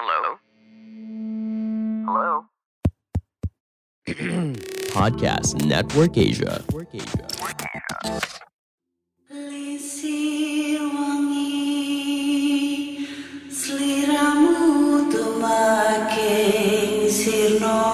Hello? 0.00 0.40
Hello? 2.08 2.48
Podcast 4.96 5.60
Network 5.60 6.16
Asia. 6.16 6.64
Lisir 9.28 10.80
wangi 10.88 11.52
Seliramu 13.52 15.04
tuh 15.12 15.36
makin 15.36 17.04
sirno 17.04 17.84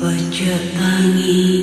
Ojo 0.00 0.56
tangi 0.80 1.57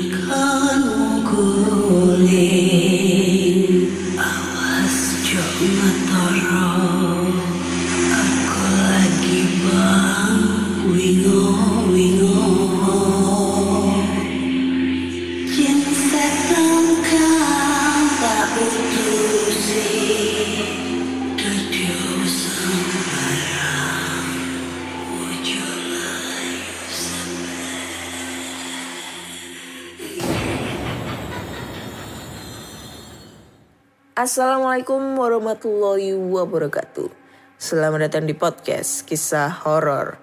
Assalamualaikum 34.26 35.22
warahmatullahi 35.22 36.18
wabarakatuh. 36.18 37.14
Selamat 37.62 38.10
datang 38.10 38.26
di 38.26 38.34
podcast 38.34 39.06
kisah 39.06 39.54
horor. 39.62 40.18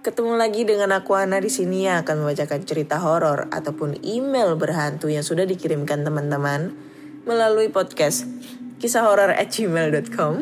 Ketemu 0.00 0.40
lagi 0.40 0.64
dengan 0.64 0.96
aku 0.96 1.12
Ana 1.12 1.36
di 1.36 1.52
sini 1.52 1.84
yang 1.84 2.00
akan 2.00 2.24
membacakan 2.24 2.64
cerita 2.64 2.96
horor 2.96 3.52
ataupun 3.52 4.00
email 4.00 4.56
berhantu 4.56 5.12
yang 5.12 5.20
sudah 5.20 5.44
dikirimkan 5.44 6.00
teman-teman 6.00 6.80
melalui 7.28 7.68
podcast 7.68 8.24
kisah 8.80 9.04
at 9.04 9.52
gmail.com 9.52 10.32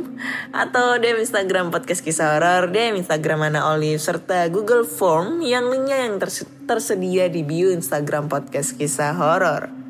atau 0.54 0.86
DM 0.94 1.18
Instagram 1.18 1.74
podcast 1.74 1.98
kisah 1.98 2.38
horor, 2.38 2.70
DM 2.70 3.02
Instagram 3.02 3.50
Ana 3.50 3.74
Olive 3.74 3.98
serta 3.98 4.46
Google 4.54 4.86
Form 4.86 5.42
yang 5.42 5.66
linknya 5.66 6.06
yang 6.06 6.22
terse- 6.22 6.46
tersedia 6.70 7.26
di 7.26 7.42
bio 7.42 7.74
Instagram 7.74 8.30
podcast 8.30 8.78
kisah 8.78 9.18
horor. 9.18 9.83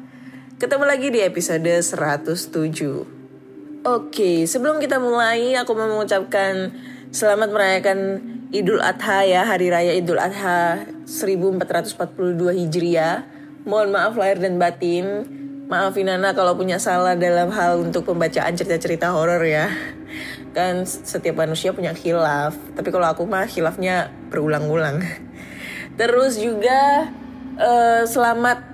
Ketemu 0.55 0.87
lagi 0.87 1.11
di 1.11 1.19
episode 1.19 1.67
107. 1.67 3.83
Oke, 3.83 4.47
sebelum 4.47 4.79
kita 4.79 5.03
mulai, 5.03 5.59
aku 5.59 5.75
mau 5.75 5.91
mengucapkan 5.91 6.71
selamat 7.11 7.51
merayakan 7.51 7.99
Idul 8.55 8.79
Adha 8.79 9.27
ya, 9.27 9.43
Hari 9.43 9.67
Raya 9.67 9.99
Idul 9.99 10.23
Adha 10.23 10.87
1442 11.11 12.55
Hijriah. 12.55 13.27
Mohon 13.67 13.99
maaf 13.99 14.15
lahir 14.15 14.39
dan 14.39 14.55
batin. 14.55 15.27
Maafin 15.67 16.07
Nana 16.07 16.39
kalau 16.39 16.55
punya 16.55 16.79
salah 16.79 17.19
dalam 17.19 17.51
hal 17.51 17.83
untuk 17.83 18.07
pembacaan 18.07 18.55
cerita-cerita 18.55 19.11
horor 19.11 19.43
ya. 19.43 19.75
Kan 20.55 20.87
setiap 20.87 21.35
manusia 21.35 21.75
punya 21.75 21.99
khilaf, 21.99 22.55
tapi 22.79 22.95
kalau 22.95 23.11
aku 23.11 23.27
mah 23.27 23.51
khilafnya 23.51 24.07
berulang-ulang. 24.31 25.03
Terus 25.99 26.39
juga 26.39 27.11
eh, 27.59 28.07
selamat 28.07 28.74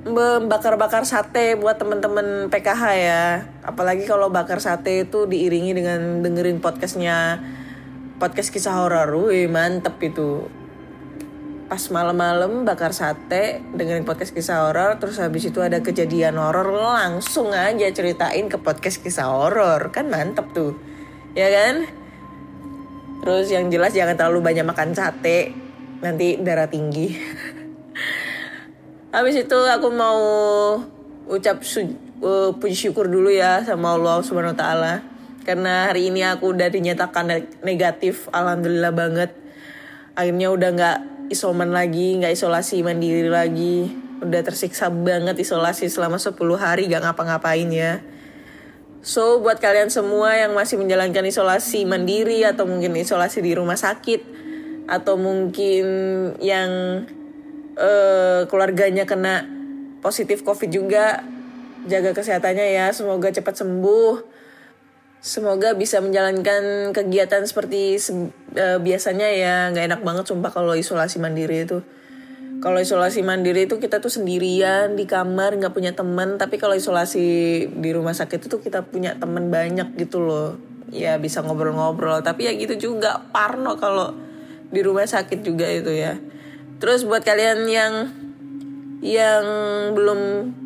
membakar-bakar 0.00 1.04
sate 1.04 1.60
buat 1.60 1.76
temen-temen 1.76 2.48
PKH 2.48 2.82
ya. 2.96 3.24
Apalagi 3.60 4.08
kalau 4.08 4.32
bakar 4.32 4.56
sate 4.56 5.04
itu 5.04 5.28
diiringi 5.28 5.76
dengan 5.76 6.24
dengerin 6.24 6.64
podcastnya 6.64 7.40
podcast 8.16 8.48
kisah 8.48 8.80
horor. 8.80 9.12
Wih 9.28 9.44
mantep 9.52 10.00
itu. 10.00 10.48
Pas 11.68 11.84
malam-malam 11.92 12.64
bakar 12.64 12.96
sate 12.96 13.60
dengerin 13.76 14.08
podcast 14.08 14.32
kisah 14.32 14.66
horor 14.66 14.96
terus 14.98 15.20
habis 15.20 15.46
itu 15.46 15.60
ada 15.62 15.84
kejadian 15.84 16.40
horor 16.40 16.72
langsung 16.72 17.52
aja 17.52 17.86
ceritain 17.92 18.48
ke 18.48 18.58
podcast 18.58 19.04
kisah 19.04 19.30
horor 19.30 19.92
kan 19.94 20.10
mantep 20.10 20.50
tuh 20.50 20.74
ya 21.30 21.46
kan 21.46 21.86
terus 23.22 23.54
yang 23.54 23.70
jelas 23.70 23.94
jangan 23.94 24.18
terlalu 24.18 24.42
banyak 24.42 24.66
makan 24.66 24.90
sate 24.98 25.54
nanti 26.02 26.40
darah 26.42 26.66
tinggi 26.66 27.14
Habis 29.10 29.42
itu 29.42 29.58
aku 29.58 29.90
mau 29.90 30.18
ucap 31.26 31.66
su- 31.66 31.98
uh, 32.22 32.54
puji 32.54 32.88
syukur 32.88 33.10
dulu 33.10 33.26
ya 33.26 33.58
sama 33.66 33.98
Allah 33.98 34.22
Subhanahu 34.22 34.54
taala. 34.54 35.02
Karena 35.42 35.90
hari 35.90 36.14
ini 36.14 36.22
aku 36.22 36.54
udah 36.54 36.70
dinyatakan 36.70 37.26
ne- 37.26 37.50
negatif, 37.66 38.30
alhamdulillah 38.30 38.94
banget. 38.94 39.34
Akhirnya 40.14 40.54
udah 40.54 40.68
nggak 40.70 40.98
isoman 41.34 41.74
lagi, 41.74 42.22
nggak 42.22 42.38
isolasi 42.38 42.86
mandiri 42.86 43.26
lagi. 43.26 43.90
Udah 44.22 44.46
tersiksa 44.46 44.92
banget 44.94 45.42
isolasi 45.42 45.90
selama 45.90 46.20
10 46.20 46.36
hari 46.60 46.86
gak 46.86 47.00
ngapa-ngapain 47.02 47.66
ya. 47.72 48.04
So 49.00 49.40
buat 49.40 49.58
kalian 49.64 49.88
semua 49.88 50.36
yang 50.36 50.52
masih 50.52 50.76
menjalankan 50.76 51.24
isolasi 51.24 51.88
mandiri 51.88 52.44
atau 52.44 52.68
mungkin 52.68 52.94
isolasi 53.00 53.40
di 53.40 53.56
rumah 53.56 53.80
sakit 53.80 54.20
atau 54.92 55.16
mungkin 55.16 55.84
yang 56.44 56.68
eh, 57.80 58.40
keluarganya 58.46 59.08
kena 59.08 59.48
positif 60.04 60.44
covid 60.44 60.68
juga. 60.68 61.24
Jaga 61.88 62.12
kesehatannya 62.12 62.76
ya 62.76 62.86
semoga 62.92 63.32
cepat 63.32 63.56
sembuh. 63.56 64.20
Semoga 65.20 65.76
bisa 65.76 66.00
menjalankan 66.00 66.92
kegiatan 66.96 67.44
seperti 67.44 67.96
se- 68.00 68.32
eh, 68.56 68.78
biasanya 68.80 69.28
ya. 69.32 69.56
Nggak 69.72 69.84
enak 69.96 70.00
banget 70.04 70.24
sumpah 70.28 70.52
kalau 70.52 70.76
isolasi 70.76 71.16
mandiri 71.20 71.64
itu. 71.64 71.80
Kalau 72.60 72.76
isolasi 72.76 73.24
mandiri 73.24 73.64
itu 73.64 73.80
kita 73.80 74.04
tuh 74.04 74.12
sendirian 74.12 74.92
di 74.92 75.08
kamar 75.08 75.56
nggak 75.56 75.72
punya 75.72 75.96
teman. 75.96 76.36
Tapi 76.36 76.60
kalau 76.60 76.76
isolasi 76.76 77.24
di 77.72 77.90
rumah 77.96 78.12
sakit 78.12 78.48
itu 78.48 78.60
kita 78.60 78.84
punya 78.84 79.16
teman 79.16 79.48
banyak 79.48 79.96
gitu 79.96 80.20
loh. 80.20 80.60
Ya 80.92 81.16
bisa 81.16 81.40
ngobrol-ngobrol. 81.40 82.20
Tapi 82.20 82.44
ya 82.48 82.52
gitu 82.52 82.92
juga 82.92 83.24
parno 83.32 83.80
kalau 83.80 84.12
di 84.68 84.80
rumah 84.84 85.08
sakit 85.08 85.40
juga 85.40 85.66
itu 85.66 85.90
ya 85.90 86.20
terus 86.80 87.04
buat 87.04 87.20
kalian 87.20 87.68
yang 87.68 87.94
yang 89.00 89.44
belum 89.96 90.20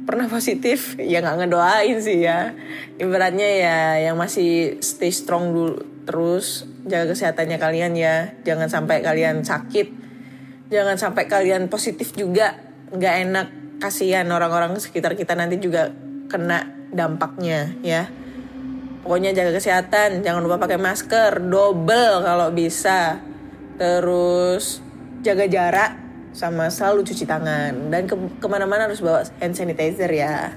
pernah 0.05 0.27
positif 0.27 0.95
ya 1.01 1.23
nggak 1.23 1.47
ngedoain 1.47 1.99
sih 2.03 2.27
ya. 2.27 2.55
Ibaratnya 2.99 3.49
ya 3.49 3.79
yang 4.11 4.19
masih 4.19 4.79
stay 4.83 5.11
strong 5.11 5.55
dulu 5.55 5.75
terus 6.05 6.69
jaga 6.85 7.15
kesehatannya 7.15 7.59
kalian 7.59 7.93
ya. 7.95 8.35
Jangan 8.43 8.71
sampai 8.71 9.01
kalian 9.01 9.47
sakit. 9.47 10.05
Jangan 10.71 10.99
sampai 10.99 11.31
kalian 11.31 11.71
positif 11.71 12.13
juga. 12.15 12.59
Nggak 12.91 13.15
enak. 13.31 13.49
Kasihan 13.75 14.27
orang-orang 14.31 14.79
sekitar 14.79 15.19
kita 15.19 15.35
nanti 15.35 15.59
juga 15.59 15.91
kena 16.31 16.71
dampaknya 16.95 17.75
ya. 17.83 18.11
Pokoknya 19.03 19.35
jaga 19.35 19.55
kesehatan. 19.55 20.27
Jangan 20.27 20.43
lupa 20.43 20.63
pakai 20.63 20.79
masker. 20.79 21.39
Double 21.39 22.23
kalau 22.23 22.49
bisa. 22.51 23.21
Terus 23.75 24.79
jaga 25.25 25.45
jarak 25.51 26.04
sama 26.35 26.67
selalu 26.69 27.07
cuci 27.07 27.25
tangan. 27.25 27.89
Dan 27.89 28.11
ke 28.11 28.19
ke 28.43 28.47
mana-mana 28.51 28.91
harus 28.91 28.99
bawa 29.01 29.23
hand 29.39 29.55
sanitizer 29.55 30.11
ya. 30.11 30.53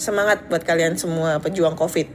Semangat 0.00 0.48
buat 0.48 0.64
kalian 0.64 0.96
semua 0.96 1.38
pejuang 1.38 1.76
covid. 1.76 2.08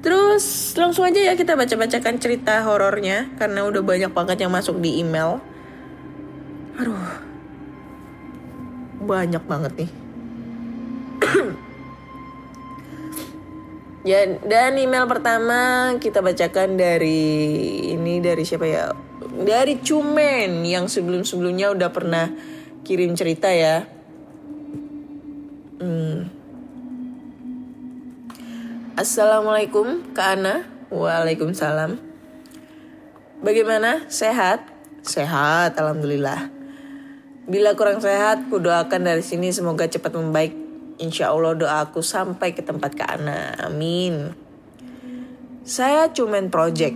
Terus 0.00 0.76
langsung 0.76 1.04
aja 1.08 1.20
ya 1.20 1.32
kita 1.36 1.56
baca-bacakan 1.56 2.16
cerita 2.20 2.64
horornya 2.64 3.32
karena 3.36 3.64
udah 3.64 3.82
banyak 3.84 4.12
banget 4.12 4.44
yang 4.44 4.52
masuk 4.52 4.78
di 4.78 5.00
email. 5.00 5.40
Aduh. 6.76 7.28
Banyak 9.00 9.40
banget 9.48 9.72
nih 9.80 9.90
Ya, 14.00 14.24
dan 14.24 14.80
email 14.80 15.04
pertama 15.04 15.92
kita 16.00 16.24
bacakan 16.24 16.80
dari 16.80 17.20
ini 17.92 18.24
dari 18.24 18.48
siapa 18.48 18.64
ya? 18.64 18.96
Dari 19.20 19.76
Cumen 19.84 20.64
yang 20.64 20.88
sebelum-sebelumnya 20.88 21.76
udah 21.76 21.92
pernah 21.92 22.32
kirim 22.80 23.12
cerita 23.12 23.52
ya. 23.52 23.84
Hmm. 25.84 26.32
Assalamualaikum 28.96 30.16
Kak 30.16 30.28
Ana. 30.40 30.64
Waalaikumsalam. 30.88 32.00
Bagaimana? 33.44 34.08
Sehat? 34.08 34.64
Sehat, 35.04 35.76
alhamdulillah. 35.76 36.48
Bila 37.48 37.76
kurang 37.76 38.00
sehat, 38.00 38.48
ku 38.48 38.60
doakan 38.60 39.00
dari 39.04 39.24
sini 39.24 39.52
semoga 39.52 39.88
cepat 39.88 40.12
membaik. 40.16 40.59
Insya 41.00 41.32
Allah 41.32 41.56
doaku 41.56 42.04
sampai 42.04 42.52
ke 42.52 42.60
tempat 42.60 42.92
Kak 42.92 43.08
Ana. 43.16 43.56
Amin. 43.64 44.36
Saya 45.64 46.12
Cumen 46.12 46.52
Project. 46.52 46.92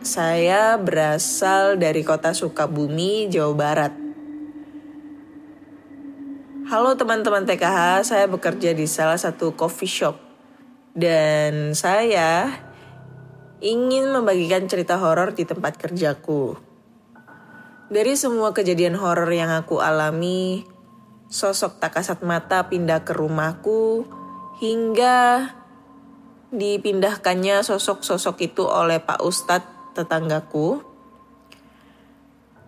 Saya 0.00 0.80
berasal 0.80 1.76
dari 1.76 2.00
kota 2.00 2.32
Sukabumi, 2.32 3.28
Jawa 3.28 3.52
Barat. 3.52 3.92
Halo 6.72 6.96
teman-teman 6.96 7.44
TKH, 7.44 8.00
saya 8.08 8.24
bekerja 8.32 8.72
di 8.72 8.88
salah 8.88 9.20
satu 9.20 9.52
coffee 9.52 9.92
shop. 9.92 10.16
Dan 10.96 11.76
saya 11.76 12.48
ingin 13.60 14.08
membagikan 14.08 14.64
cerita 14.72 14.96
horor 14.96 15.36
di 15.36 15.44
tempat 15.44 15.76
kerjaku. 15.76 16.56
Dari 17.92 18.16
semua 18.16 18.56
kejadian 18.56 18.96
horor 18.96 19.28
yang 19.28 19.52
aku 19.52 19.84
alami, 19.84 20.64
sosok 21.26 21.82
tak 21.82 21.98
kasat 21.98 22.22
mata 22.22 22.70
pindah 22.70 23.02
ke 23.02 23.10
rumahku 23.10 24.06
hingga 24.62 25.50
dipindahkannya 26.54 27.66
sosok-sosok 27.66 28.36
itu 28.46 28.62
oleh 28.64 29.02
Pak 29.02 29.20
Ustadz 29.20 29.92
tetanggaku. 29.98 30.80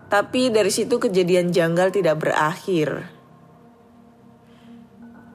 Tapi 0.09 0.49
dari 0.49 0.73
situ 0.73 0.97
kejadian 0.97 1.53
janggal 1.53 1.93
tidak 1.93 2.17
berakhir. 2.25 3.13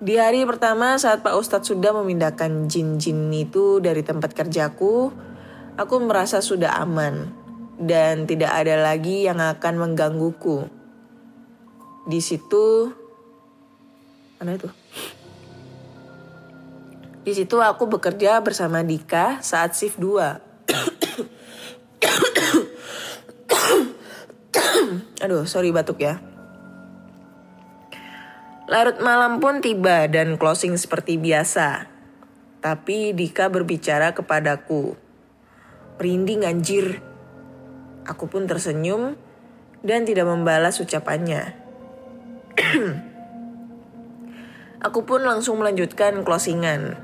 Di 0.03 0.19
hari 0.19 0.43
pertama 0.43 0.99
saat 0.99 1.23
Pak 1.23 1.37
Ustadz 1.39 1.71
sudah 1.71 1.95
memindahkan 1.95 2.67
jin-jin 2.67 3.31
itu 3.31 3.79
dari 3.79 4.03
tempat 4.03 4.35
kerjaku, 4.35 5.13
aku 5.79 5.95
merasa 6.03 6.43
sudah 6.43 6.75
aman 6.83 7.31
dan 7.79 8.27
tidak 8.27 8.51
ada 8.51 8.83
lagi 8.83 9.23
yang 9.23 9.39
akan 9.39 9.73
menggangguku. 9.79 10.67
Di 12.03 12.19
situ 12.19 12.91
mana 14.43 14.59
itu? 14.59 14.67
Di 17.23 17.31
situ 17.31 17.63
aku 17.63 17.87
bekerja 17.87 18.43
bersama 18.43 18.83
Dika 18.83 19.39
saat 19.39 19.71
shift 19.79 19.95
2. 19.95 20.43
Aduh, 25.23 25.47
sorry 25.47 25.71
batuk 25.71 26.03
ya. 26.03 26.19
Larut 28.67 28.99
malam 28.99 29.39
pun 29.39 29.63
tiba 29.63 30.11
dan 30.11 30.35
closing 30.35 30.75
seperti 30.75 31.15
biasa. 31.15 31.87
Tapi 32.59 33.15
Dika 33.15 33.47
berbicara 33.47 34.11
kepadaku. 34.11 34.99
Merinding 35.95 36.43
anjir, 36.43 36.99
Aku 38.03 38.27
pun 38.27 38.43
tersenyum 38.43 39.15
dan 39.79 40.03
tidak 40.03 40.27
membalas 40.27 40.75
ucapannya. 40.83 41.55
aku 44.83 45.07
pun 45.07 45.23
langsung 45.23 45.63
melanjutkan 45.63 46.27
closingan. 46.27 46.99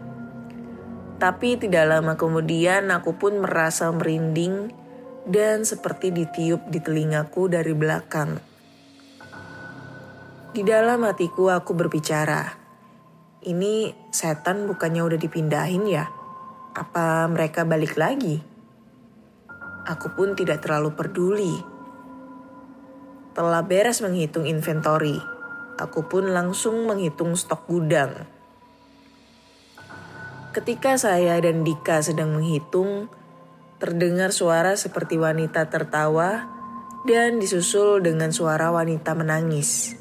Tapi 1.19 1.55
tidak 1.55 1.87
lama 1.87 2.19
kemudian 2.19 2.91
aku 2.91 3.15
pun 3.15 3.39
merasa 3.39 3.87
merinding 3.91 4.71
dan 5.23 5.63
seperti 5.63 6.11
ditiup 6.11 6.67
di 6.67 6.79
telingaku 6.83 7.47
dari 7.47 7.71
belakang. 7.71 8.39
Di 10.49 10.61
dalam 10.63 11.07
hatiku 11.07 11.51
aku 11.51 11.71
berbicara, 11.75 12.55
ini 13.47 13.95
setan 14.11 14.67
bukannya 14.67 15.03
udah 15.03 15.19
dipindahin 15.19 15.87
ya? 15.87 16.07
Apa 16.75 17.27
mereka 17.31 17.63
balik 17.63 17.95
lagi? 17.95 18.41
Aku 19.87 20.11
pun 20.15 20.35
tidak 20.35 20.63
terlalu 20.63 20.91
peduli. 20.95 21.55
Telah 23.35 23.61
beres 23.63 24.01
menghitung 24.03 24.49
inventory, 24.49 25.21
aku 25.79 26.11
pun 26.11 26.35
langsung 26.35 26.83
menghitung 26.83 27.39
stok 27.39 27.63
gudang. 27.71 28.27
Ketika 30.51 30.99
saya 30.99 31.39
dan 31.39 31.63
Dika 31.63 32.03
sedang 32.03 32.35
menghitung, 32.35 33.07
terdengar 33.79 34.35
suara 34.35 34.75
seperti 34.75 35.15
wanita 35.15 35.71
tertawa 35.71 36.51
dan 37.07 37.39
disusul 37.39 38.03
dengan 38.03 38.35
suara 38.35 38.75
wanita 38.75 39.15
menangis. 39.15 39.95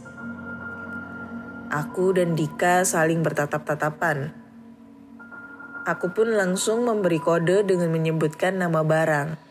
Aku 1.71 2.11
dan 2.11 2.35
Dika 2.35 2.83
saling 2.83 3.23
bertatap-tatapan. 3.23 4.35
Aku 5.87 6.11
pun 6.11 6.35
langsung 6.35 6.83
memberi 6.83 7.23
kode 7.23 7.63
dengan 7.63 7.95
menyebutkan 7.95 8.59
nama 8.59 8.83
barang 8.83 9.49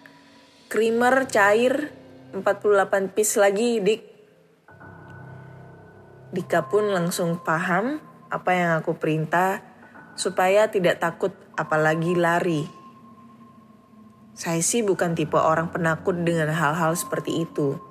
creamer 0.68 1.32
cair 1.32 1.96
48 2.36 3.16
piece 3.16 3.40
lagi 3.40 3.80
dik 3.80 4.17
Dika 6.32 6.68
pun 6.68 6.92
langsung 6.92 7.40
paham 7.40 8.04
apa 8.28 8.52
yang 8.52 8.72
aku 8.84 9.00
perintah 9.00 9.64
supaya 10.20 10.68
tidak 10.68 11.00
takut 11.00 11.32
apalagi 11.56 12.18
lari. 12.18 12.68
Saya 14.38 14.62
sih 14.62 14.86
bukan 14.86 15.18
tipe 15.18 15.38
orang 15.38 15.74
penakut 15.74 16.14
dengan 16.22 16.54
hal-hal 16.54 16.94
seperti 16.94 17.48
itu. 17.48 17.82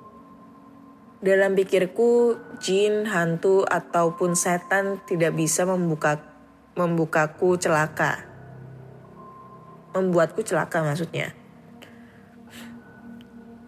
Dalam 1.17 1.57
pikirku, 1.57 2.37
jin, 2.61 3.09
hantu, 3.09 3.65
ataupun 3.65 4.37
setan 4.37 5.01
tidak 5.09 5.33
bisa 5.33 5.65
membuka 5.65 6.21
membukaku 6.77 7.57
celaka. 7.57 8.21
Membuatku 9.97 10.45
celaka 10.45 10.85
maksudnya. 10.85 11.36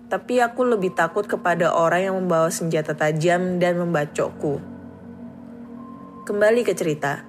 Tapi 0.10 0.42
aku 0.42 0.66
lebih 0.66 0.98
takut 0.98 1.30
kepada 1.30 1.70
orang 1.70 2.10
yang 2.10 2.18
membawa 2.18 2.50
senjata 2.50 2.98
tajam 2.98 3.62
dan 3.62 3.78
membacokku. 3.78 4.58
Kembali 6.26 6.66
ke 6.66 6.74
cerita. 6.74 7.22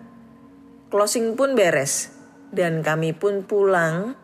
Closing 0.89 1.37
pun 1.37 1.53
beres. 1.53 2.17
Dan 2.49 2.81
kami 2.81 3.13
pun 3.13 3.45
pulang. 3.45 4.17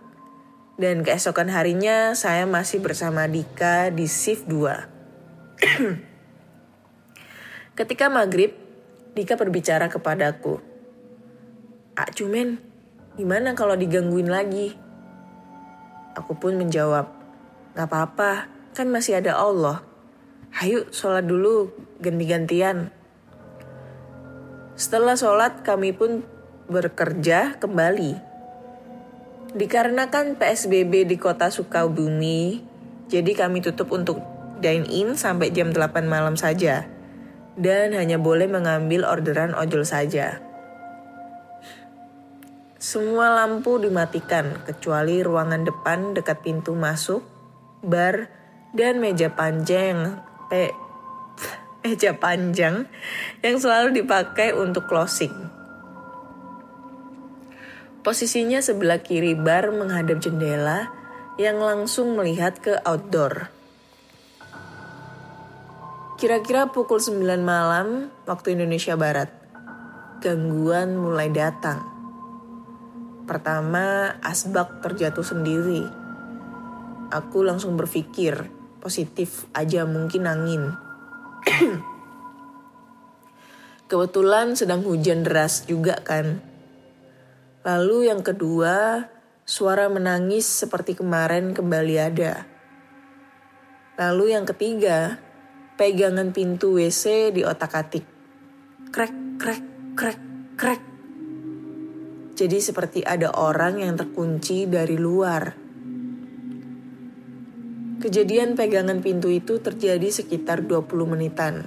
Dan 0.81 1.05
keesokan 1.05 1.53
harinya 1.53 2.17
saya 2.17 2.49
masih 2.49 2.81
bersama 2.81 3.29
Dika 3.29 3.93
di 3.93 4.09
shift 4.09 4.49
2. 4.49 4.97
Ketika 7.77 8.09
maghrib, 8.09 8.57
Dika 9.17 9.41
berbicara 9.41 9.89
kepadaku. 9.89 10.61
Ah 11.97 12.13
cumen, 12.13 12.61
gimana 13.17 13.57
kalau 13.57 13.73
digangguin 13.73 14.29
lagi? 14.29 14.77
Aku 16.13 16.37
pun 16.37 16.61
menjawab, 16.61 17.16
Gak 17.77 17.93
apa-apa, 17.93 18.49
kan 18.73 18.89
masih 18.89 19.21
ada 19.21 19.37
Allah. 19.37 19.85
Hayu 20.57 20.89
sholat 20.89 21.29
dulu, 21.29 21.69
ganti-gantian. 22.01 22.89
Setelah 24.81 25.13
sholat 25.13 25.61
kami 25.61 25.93
pun 25.93 26.25
bekerja 26.73 27.61
kembali. 27.61 28.17
Dikarenakan 29.53 30.41
PSBB 30.41 31.05
di 31.05 31.21
kota 31.21 31.53
Sukabumi, 31.53 32.65
jadi 33.13 33.37
kami 33.37 33.61
tutup 33.61 33.93
untuk 33.93 34.25
dine-in 34.65 35.13
sampai 35.13 35.53
jam 35.53 35.69
8 35.69 36.09
malam 36.09 36.41
saja. 36.41 36.89
Dan 37.61 37.93
hanya 37.93 38.17
boleh 38.17 38.49
mengambil 38.49 39.05
orderan 39.05 39.53
ojol 39.53 39.85
saja. 39.85 40.41
Semua 42.81 43.37
lampu 43.37 43.77
dimatikan 43.77 44.65
kecuali 44.65 45.21
ruangan 45.21 45.61
depan 45.61 46.17
dekat 46.17 46.41
pintu 46.41 46.73
masuk 46.73 47.36
bar, 47.85 48.31
dan 48.77 49.01
meja 49.01 49.33
panjang 49.33 50.21
pe, 50.53 50.71
meja 51.81 52.13
panjang 52.13 52.85
yang 53.41 53.57
selalu 53.57 54.05
dipakai 54.05 54.53
untuk 54.53 54.85
closing. 54.85 55.33
Posisinya 58.05 58.63
sebelah 58.63 59.03
kiri 59.03 59.35
bar 59.35 59.75
menghadap 59.75 60.23
jendela 60.23 60.93
yang 61.41 61.59
langsung 61.59 62.15
melihat 62.15 62.63
ke 62.63 62.79
outdoor. 62.87 63.51
Kira-kira 66.17 66.71
pukul 66.71 67.03
9 67.03 67.43
malam 67.43 68.09
waktu 68.25 68.57
Indonesia 68.57 68.97
Barat, 68.97 69.29
gangguan 70.23 70.97
mulai 70.97 71.29
datang. 71.29 71.83
Pertama, 73.27 74.17
asbak 74.23 74.81
terjatuh 74.87 75.27
sendiri 75.27 76.06
aku 77.11 77.43
langsung 77.47 77.77
berpikir 77.79 78.49
positif 78.79 79.51
aja 79.51 79.83
mungkin 79.83 80.31
angin. 80.31 80.63
Kebetulan 83.91 84.59
sedang 84.59 84.83
hujan 84.83 85.23
deras 85.23 85.67
juga 85.67 85.99
kan. 86.03 86.43
Lalu 87.67 88.11
yang 88.11 88.23
kedua, 88.23 89.07
suara 89.47 89.91
menangis 89.91 90.47
seperti 90.47 90.99
kemarin 90.99 91.55
kembali 91.55 91.95
ada. 91.99 92.47
Lalu 93.99 94.35
yang 94.35 94.47
ketiga, 94.47 95.19
pegangan 95.75 96.31
pintu 96.31 96.79
WC 96.79 97.35
di 97.35 97.43
otak-atik. 97.43 98.07
Krek, 98.91 99.15
krek, 99.39 99.65
krek, 99.99 100.21
krek. 100.55 100.83
Jadi 102.37 102.59
seperti 102.61 103.01
ada 103.01 103.33
orang 103.33 103.81
yang 103.81 103.97
terkunci 103.97 104.69
dari 104.69 105.01
luar. 105.01 105.66
Kejadian 108.07 108.55
pegangan 108.55 109.03
pintu 109.03 109.27
itu 109.35 109.59
terjadi 109.59 110.07
sekitar 110.15 110.63
20 110.63 110.87
menitan. 111.11 111.67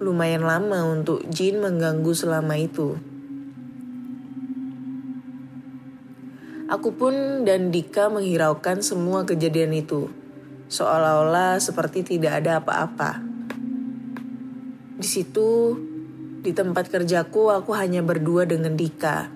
Lumayan 0.00 0.40
lama 0.40 0.88
untuk 0.88 1.20
Jin 1.28 1.60
mengganggu 1.60 2.16
selama 2.16 2.56
itu. 2.56 2.96
Aku 6.64 6.96
pun 6.96 7.44
dan 7.44 7.68
Dika 7.68 8.08
menghiraukan 8.08 8.80
semua 8.80 9.28
kejadian 9.28 9.76
itu. 9.76 10.08
Seolah-olah 10.72 11.60
seperti 11.60 12.16
tidak 12.16 12.40
ada 12.40 12.64
apa-apa. 12.64 13.20
Di 14.96 15.04
situ, 15.04 15.76
di 16.40 16.56
tempat 16.56 16.88
kerjaku 16.88 17.52
aku 17.52 17.76
hanya 17.76 18.00
berdua 18.00 18.48
dengan 18.48 18.80
Dika. 18.80 19.28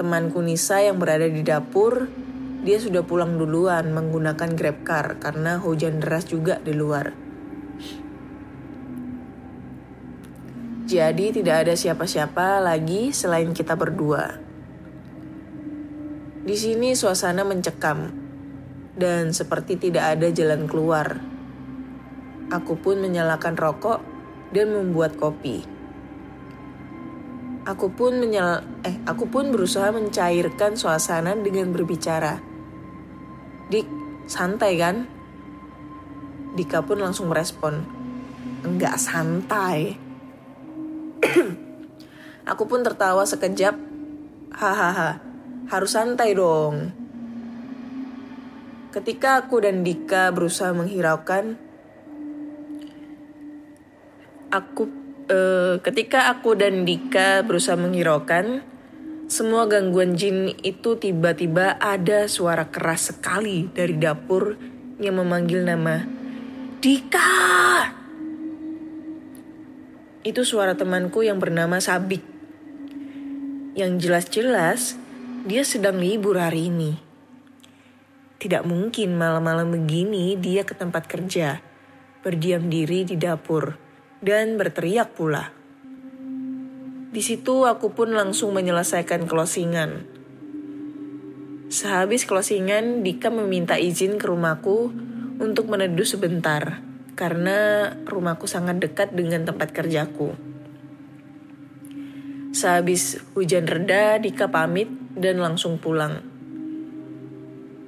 Temanku 0.00 0.40
Nisa 0.40 0.80
yang 0.80 0.96
berada 0.96 1.28
di 1.28 1.44
dapur, 1.44 2.08
dia 2.62 2.78
sudah 2.82 3.06
pulang 3.06 3.38
duluan 3.38 3.94
menggunakan 3.94 4.50
grab 4.58 4.82
car 4.82 5.22
karena 5.22 5.62
hujan 5.62 6.02
deras 6.02 6.26
juga 6.26 6.58
di 6.58 6.74
luar. 6.74 7.14
Jadi 10.88 11.36
tidak 11.36 11.68
ada 11.68 11.74
siapa-siapa 11.76 12.64
lagi 12.64 13.12
selain 13.12 13.52
kita 13.52 13.76
berdua. 13.76 14.40
Di 16.48 16.56
sini 16.56 16.96
suasana 16.96 17.44
mencekam 17.44 18.08
dan 18.96 19.36
seperti 19.36 19.76
tidak 19.76 20.16
ada 20.16 20.32
jalan 20.32 20.64
keluar. 20.64 21.20
Aku 22.48 22.80
pun 22.80 23.04
menyalakan 23.04 23.52
rokok 23.60 24.00
dan 24.56 24.72
membuat 24.72 25.20
kopi. 25.20 25.60
Aku 27.68 27.92
pun 27.92 28.16
menyal 28.16 28.64
eh 28.80 28.96
aku 29.04 29.28
pun 29.28 29.52
berusaha 29.52 29.92
mencairkan 29.92 30.72
suasana 30.72 31.36
dengan 31.36 31.68
berbicara. 31.68 32.47
Dik, 33.68 33.84
santai 34.24 34.80
kan? 34.80 35.04
Dika 36.56 36.80
pun 36.80 37.04
langsung 37.04 37.28
merespon. 37.28 37.84
Enggak 38.64 38.96
santai. 38.96 40.00
aku 42.50 42.62
pun 42.64 42.80
tertawa 42.80 43.28
sekejap. 43.28 43.76
Hahaha, 44.56 45.20
harus 45.68 45.92
santai 45.92 46.32
dong. 46.32 46.96
Ketika 48.88 49.44
aku 49.44 49.60
dan 49.60 49.84
Dika 49.84 50.32
berusaha 50.32 50.72
menghiraukan, 50.72 51.60
aku 54.48 54.82
eh, 55.28 55.76
ketika 55.84 56.32
aku 56.32 56.56
dan 56.56 56.88
Dika 56.88 57.44
berusaha 57.44 57.76
menghiraukan, 57.76 58.64
semua 59.28 59.68
gangguan 59.68 60.16
jin 60.16 60.56
itu 60.64 60.96
tiba-tiba 60.96 61.76
ada 61.76 62.24
suara 62.32 62.72
keras 62.72 63.12
sekali 63.12 63.68
dari 63.68 64.00
dapur 64.00 64.56
yang 64.96 65.20
memanggil 65.20 65.68
nama 65.68 66.00
Dika. 66.80 67.28
Itu 70.24 70.48
suara 70.48 70.80
temanku 70.80 71.20
yang 71.28 71.36
bernama 71.36 71.76
Sabik. 71.76 72.24
Yang 73.76 73.92
jelas-jelas 74.08 74.80
dia 75.44 75.60
sedang 75.60 76.00
libur 76.00 76.40
hari 76.40 76.72
ini. 76.72 76.96
Tidak 78.40 78.64
mungkin 78.64 79.12
malam-malam 79.20 79.76
begini 79.76 80.40
dia 80.40 80.64
ke 80.64 80.72
tempat 80.72 81.04
kerja, 81.04 81.60
berdiam 82.24 82.72
diri 82.72 83.04
di 83.04 83.20
dapur, 83.20 83.76
dan 84.24 84.56
berteriak 84.56 85.12
pula. 85.12 85.57
Di 87.08 87.24
situ 87.24 87.64
aku 87.64 87.96
pun 87.96 88.12
langsung 88.12 88.52
menyelesaikan 88.52 89.24
closingan. 89.24 90.04
Sehabis 91.72 92.28
closingan, 92.28 93.00
Dika 93.00 93.32
meminta 93.32 93.80
izin 93.80 94.20
ke 94.20 94.28
rumahku 94.28 94.92
untuk 95.40 95.72
meneduh 95.72 96.04
sebentar 96.04 96.84
karena 97.16 97.92
rumahku 98.04 98.44
sangat 98.44 98.76
dekat 98.80 99.16
dengan 99.16 99.48
tempat 99.48 99.72
kerjaku. 99.72 100.36
Sehabis 102.52 103.24
hujan 103.32 103.64
reda, 103.64 104.20
Dika 104.20 104.52
pamit 104.52 104.92
dan 105.16 105.40
langsung 105.40 105.80
pulang. 105.80 106.20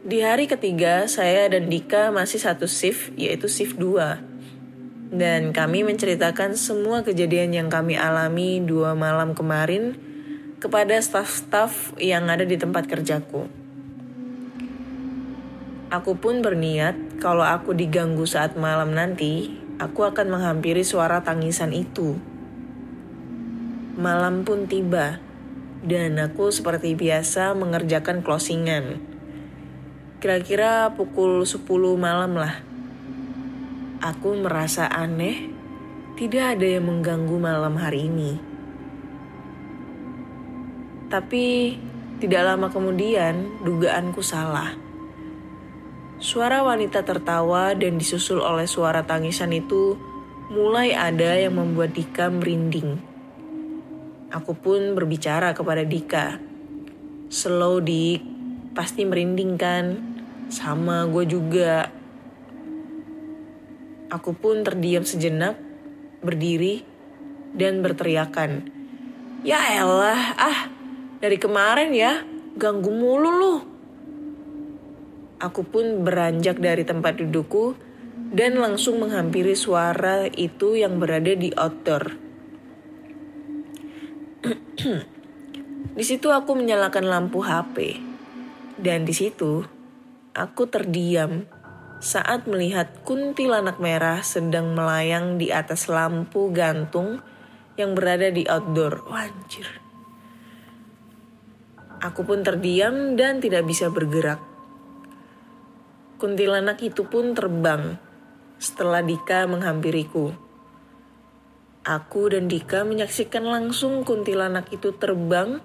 Di 0.00 0.25
hari 0.25 0.49
ketiga, 0.49 1.05
saya 1.12 1.45
dan 1.53 1.69
Dika 1.69 2.09
masih 2.09 2.41
satu 2.41 2.65
shift, 2.65 3.12
yaitu 3.21 3.53
shift 3.53 3.77
2. 3.77 4.29
Dan 5.11 5.50
kami 5.50 5.83
menceritakan 5.83 6.55
semua 6.55 7.02
kejadian 7.02 7.50
yang 7.50 7.67
kami 7.67 7.99
alami 7.99 8.62
dua 8.62 8.95
malam 8.95 9.35
kemarin 9.35 9.99
kepada 10.62 10.95
staf-staf 11.02 11.99
yang 11.99 12.31
ada 12.31 12.47
di 12.47 12.55
tempat 12.55 12.87
kerjaku. 12.87 13.50
Aku 15.90 16.14
pun 16.14 16.38
berniat 16.38 17.19
kalau 17.19 17.43
aku 17.43 17.75
diganggu 17.75 18.23
saat 18.23 18.55
malam 18.55 18.95
nanti, 18.95 19.59
aku 19.83 20.07
akan 20.07 20.31
menghampiri 20.31 20.87
suara 20.87 21.26
tangisan 21.26 21.75
itu. 21.75 22.14
Malam 23.99 24.47
pun 24.47 24.71
tiba, 24.71 25.19
dan 25.83 26.23
aku 26.23 26.55
seperti 26.55 26.95
biasa 26.95 27.59
mengerjakan 27.59 28.23
closingan. 28.23 29.02
Kira-kira 30.23 30.95
pukul 30.95 31.43
10 31.43 31.67
malam 31.99 32.38
lah. 32.38 32.70
Aku 34.00 34.33
merasa 34.33 34.88
aneh, 34.88 35.52
tidak 36.16 36.57
ada 36.57 36.64
yang 36.64 36.88
mengganggu 36.88 37.37
malam 37.37 37.76
hari 37.76 38.09
ini. 38.09 38.33
Tapi 41.12 41.76
tidak 42.16 42.42
lama 42.49 42.73
kemudian, 42.73 43.61
dugaanku 43.61 44.25
salah. 44.25 44.73
Suara 46.16 46.64
wanita 46.64 47.04
tertawa 47.04 47.76
dan 47.76 48.00
disusul 48.00 48.40
oleh 48.40 48.64
suara 48.64 49.04
tangisan 49.04 49.52
itu 49.52 50.00
mulai 50.49 50.97
ada 50.97 51.37
yang 51.37 51.61
membuat 51.61 51.92
Dika 51.92 52.33
merinding. 52.33 52.97
Aku 54.33 54.57
pun 54.57 54.97
berbicara 54.97 55.52
kepada 55.52 55.85
Dika. 55.85 56.40
Slow 57.28 57.85
Dik, 57.85 58.25
pasti 58.73 59.04
merinding 59.04 59.61
kan? 59.61 59.85
Sama 60.49 61.04
gue 61.04 61.28
juga. 61.28 62.00
Aku 64.11 64.35
pun 64.35 64.67
terdiam 64.67 65.07
sejenak, 65.07 65.55
berdiri, 66.19 66.83
dan 67.55 67.79
berteriakan. 67.79 68.67
Ya 69.47 69.62
elah, 69.79 70.35
ah 70.35 70.61
dari 71.23 71.38
kemarin 71.38 71.95
ya, 71.95 72.26
ganggu 72.59 72.90
mulu 72.90 73.31
lu. 73.31 73.55
Aku 75.40 75.62
pun 75.62 76.02
beranjak 76.02 76.59
dari 76.59 76.83
tempat 76.83 77.23
dudukku 77.23 77.79
dan 78.35 78.59
langsung 78.59 78.99
menghampiri 78.99 79.55
suara 79.55 80.26
itu 80.26 80.75
yang 80.75 80.99
berada 80.99 81.33
di 81.33 81.55
outdoor. 81.55 82.05
di 85.99 86.05
situ 86.05 86.29
aku 86.35 86.59
menyalakan 86.59 87.07
lampu 87.07 87.47
HP. 87.47 88.02
Dan 88.81 89.07
di 89.07 89.14
situ 89.14 89.64
aku 90.35 90.62
terdiam 90.67 91.45
saat 92.00 92.49
melihat 92.49 92.88
kuntilanak 93.04 93.76
merah 93.76 94.25
sedang 94.25 94.73
melayang 94.73 95.37
di 95.37 95.52
atas 95.52 95.85
lampu 95.92 96.49
gantung 96.49 97.21
yang 97.76 97.92
berada 97.92 98.33
di 98.33 98.49
outdoor. 98.49 99.04
Wanjir. 99.04 99.69
Aku 102.00 102.25
pun 102.25 102.40
terdiam 102.40 103.21
dan 103.21 103.45
tidak 103.45 103.69
bisa 103.69 103.92
bergerak. 103.92 104.40
Kuntilanak 106.16 106.80
itu 106.80 107.04
pun 107.04 107.37
terbang 107.37 108.00
setelah 108.57 109.04
Dika 109.04 109.45
menghampiriku. 109.45 110.33
Aku 111.85 112.33
dan 112.33 112.49
Dika 112.49 112.88
menyaksikan 112.88 113.45
langsung 113.45 114.09
kuntilanak 114.09 114.73
itu 114.73 114.97
terbang 114.97 115.61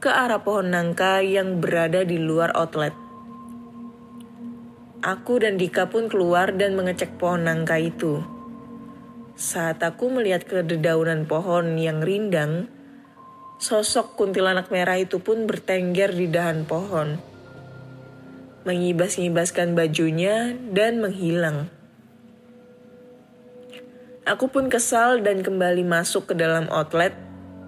ke 0.00 0.08
arah 0.08 0.40
pohon 0.40 0.72
nangka 0.72 1.20
yang 1.20 1.60
berada 1.60 2.04
di 2.04 2.16
luar 2.16 2.52
outlet. 2.56 3.03
Aku 5.04 5.36
dan 5.36 5.60
Dika 5.60 5.92
pun 5.92 6.08
keluar 6.08 6.56
dan 6.56 6.80
mengecek 6.80 7.20
pohon 7.20 7.44
nangka 7.44 7.76
itu. 7.76 8.24
Saat 9.36 9.84
aku 9.84 10.08
melihat 10.08 10.48
ke 10.48 10.64
dedaunan 10.64 11.28
pohon 11.28 11.76
yang 11.76 12.00
rindang, 12.00 12.72
sosok 13.60 14.16
kuntilanak 14.16 14.72
merah 14.72 14.96
itu 14.96 15.20
pun 15.20 15.44
bertengger 15.44 16.08
di 16.08 16.32
dahan 16.32 16.64
pohon 16.64 17.34
mengibas-ngibaskan 18.64 19.76
bajunya 19.76 20.56
dan 20.72 21.04
menghilang. 21.04 21.68
Aku 24.24 24.48
pun 24.48 24.72
kesal 24.72 25.20
dan 25.20 25.44
kembali 25.44 25.84
masuk 25.84 26.32
ke 26.32 26.34
dalam 26.34 26.64
outlet 26.72 27.12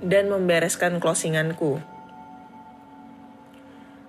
dan 0.01 0.33
membereskan 0.33 0.97
closinganku. 0.97 1.85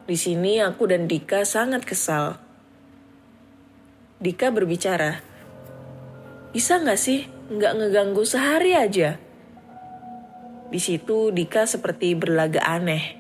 Di 0.08 0.16
sini 0.16 0.64
aku 0.64 0.88
dan 0.88 1.12
Dika 1.12 1.44
sangat 1.44 1.84
kesal. 1.84 2.47
Dika 4.18 4.50
berbicara, 4.50 5.22
bisa 6.50 6.82
nggak 6.82 6.98
sih 6.98 7.30
nggak 7.54 7.74
ngeganggu 7.78 8.26
sehari 8.26 8.74
aja? 8.74 9.22
Di 10.74 10.82
situ 10.82 11.30
Dika 11.30 11.70
seperti 11.70 12.18
berlaga 12.18 12.66
aneh. 12.66 13.14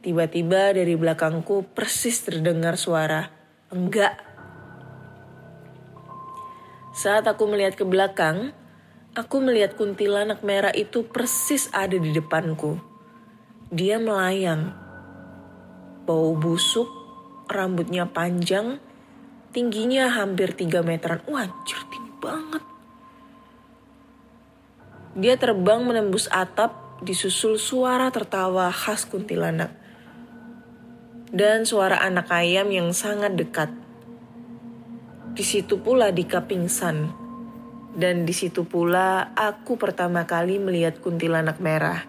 Tiba-tiba 0.00 0.72
dari 0.72 0.96
belakangku 0.96 1.68
persis 1.76 2.24
terdengar 2.24 2.80
suara, 2.80 3.28
enggak. 3.68 4.16
Saat 6.96 7.28
aku 7.28 7.44
melihat 7.44 7.76
ke 7.76 7.84
belakang, 7.84 8.56
aku 9.12 9.44
melihat 9.44 9.76
kuntilanak 9.76 10.40
merah 10.40 10.72
itu 10.72 11.04
persis 11.04 11.68
ada 11.76 12.00
di 12.00 12.08
depanku. 12.16 12.80
Dia 13.68 14.00
melayang. 14.00 14.72
Bau 16.08 16.32
busuk, 16.40 16.88
rambutnya 17.52 18.08
panjang, 18.08 18.80
tingginya 19.50 20.10
hampir 20.10 20.54
3 20.54 20.82
meteran. 20.82 21.20
Wah, 21.26 21.46
anjir, 21.46 21.80
tinggi 21.90 22.12
banget. 22.18 22.62
Dia 25.18 25.34
terbang 25.34 25.82
menembus 25.82 26.30
atap 26.30 27.02
disusul 27.02 27.58
suara 27.58 28.14
tertawa 28.14 28.70
khas 28.70 29.06
kuntilanak. 29.06 29.74
Dan 31.30 31.62
suara 31.62 32.02
anak 32.02 32.30
ayam 32.30 32.70
yang 32.74 32.90
sangat 32.90 33.34
dekat. 33.38 33.70
Di 35.34 35.46
situ 35.46 35.78
pula 35.78 36.10
Dika 36.10 36.46
pingsan. 36.46 37.10
Dan 37.94 38.22
di 38.22 38.34
situ 38.34 38.66
pula 38.66 39.34
aku 39.34 39.74
pertama 39.74 40.26
kali 40.26 40.62
melihat 40.62 41.02
kuntilanak 41.02 41.58
merah. 41.58 42.06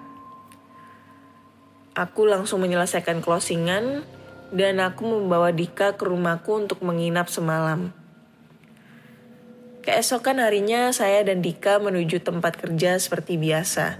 Aku 1.98 2.30
langsung 2.30 2.62
menyelesaikan 2.62 3.20
closingan 3.20 4.06
dan 4.52 4.84
aku 4.84 5.08
membawa 5.08 5.56
Dika 5.56 5.96
ke 5.96 6.04
rumahku 6.04 6.68
untuk 6.68 6.84
menginap 6.84 7.32
semalam. 7.32 7.96
Keesokan 9.82 10.38
harinya 10.38 10.94
saya 10.94 11.26
dan 11.26 11.42
Dika 11.42 11.82
menuju 11.82 12.22
tempat 12.22 12.60
kerja 12.60 13.02
seperti 13.02 13.40
biasa. 13.40 13.98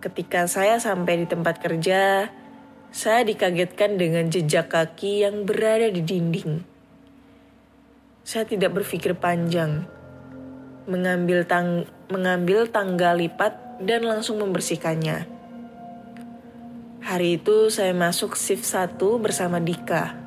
Ketika 0.00 0.48
saya 0.48 0.80
sampai 0.80 1.20
di 1.20 1.26
tempat 1.28 1.60
kerja, 1.60 2.32
saya 2.88 3.20
dikagetkan 3.20 4.00
dengan 4.00 4.32
jejak 4.32 4.72
kaki 4.72 5.28
yang 5.28 5.44
berada 5.44 5.92
di 5.92 6.00
dinding. 6.00 6.64
Saya 8.24 8.48
tidak 8.48 8.80
berpikir 8.80 9.12
panjang, 9.12 9.84
mengambil 10.88 11.44
tang 11.44 11.84
mengambil 12.08 12.64
tangga 12.64 13.12
lipat 13.12 13.82
dan 13.84 14.08
langsung 14.08 14.40
membersihkannya. 14.40 15.39
Hari 17.00 17.40
itu 17.40 17.72
saya 17.72 17.96
masuk 17.96 18.36
shift 18.36 18.68
1 18.68 19.00
bersama 19.24 19.56
Dika. 19.56 20.20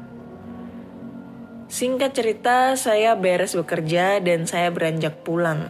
Singkat 1.69 2.11
cerita, 2.17 2.73
saya 2.73 3.13
beres 3.13 3.53
bekerja 3.53 4.17
dan 4.17 4.49
saya 4.49 4.73
beranjak 4.73 5.21
pulang. 5.21 5.69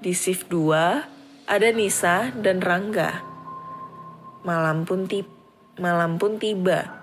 Di 0.00 0.16
shift 0.16 0.48
2, 0.48 1.44
ada 1.44 1.68
Nisa 1.76 2.32
dan 2.40 2.64
Rangga. 2.64 3.20
Malam 4.48 4.88
pun, 4.88 5.04
malam 5.76 6.16
pun 6.16 6.40
tiba. 6.40 6.96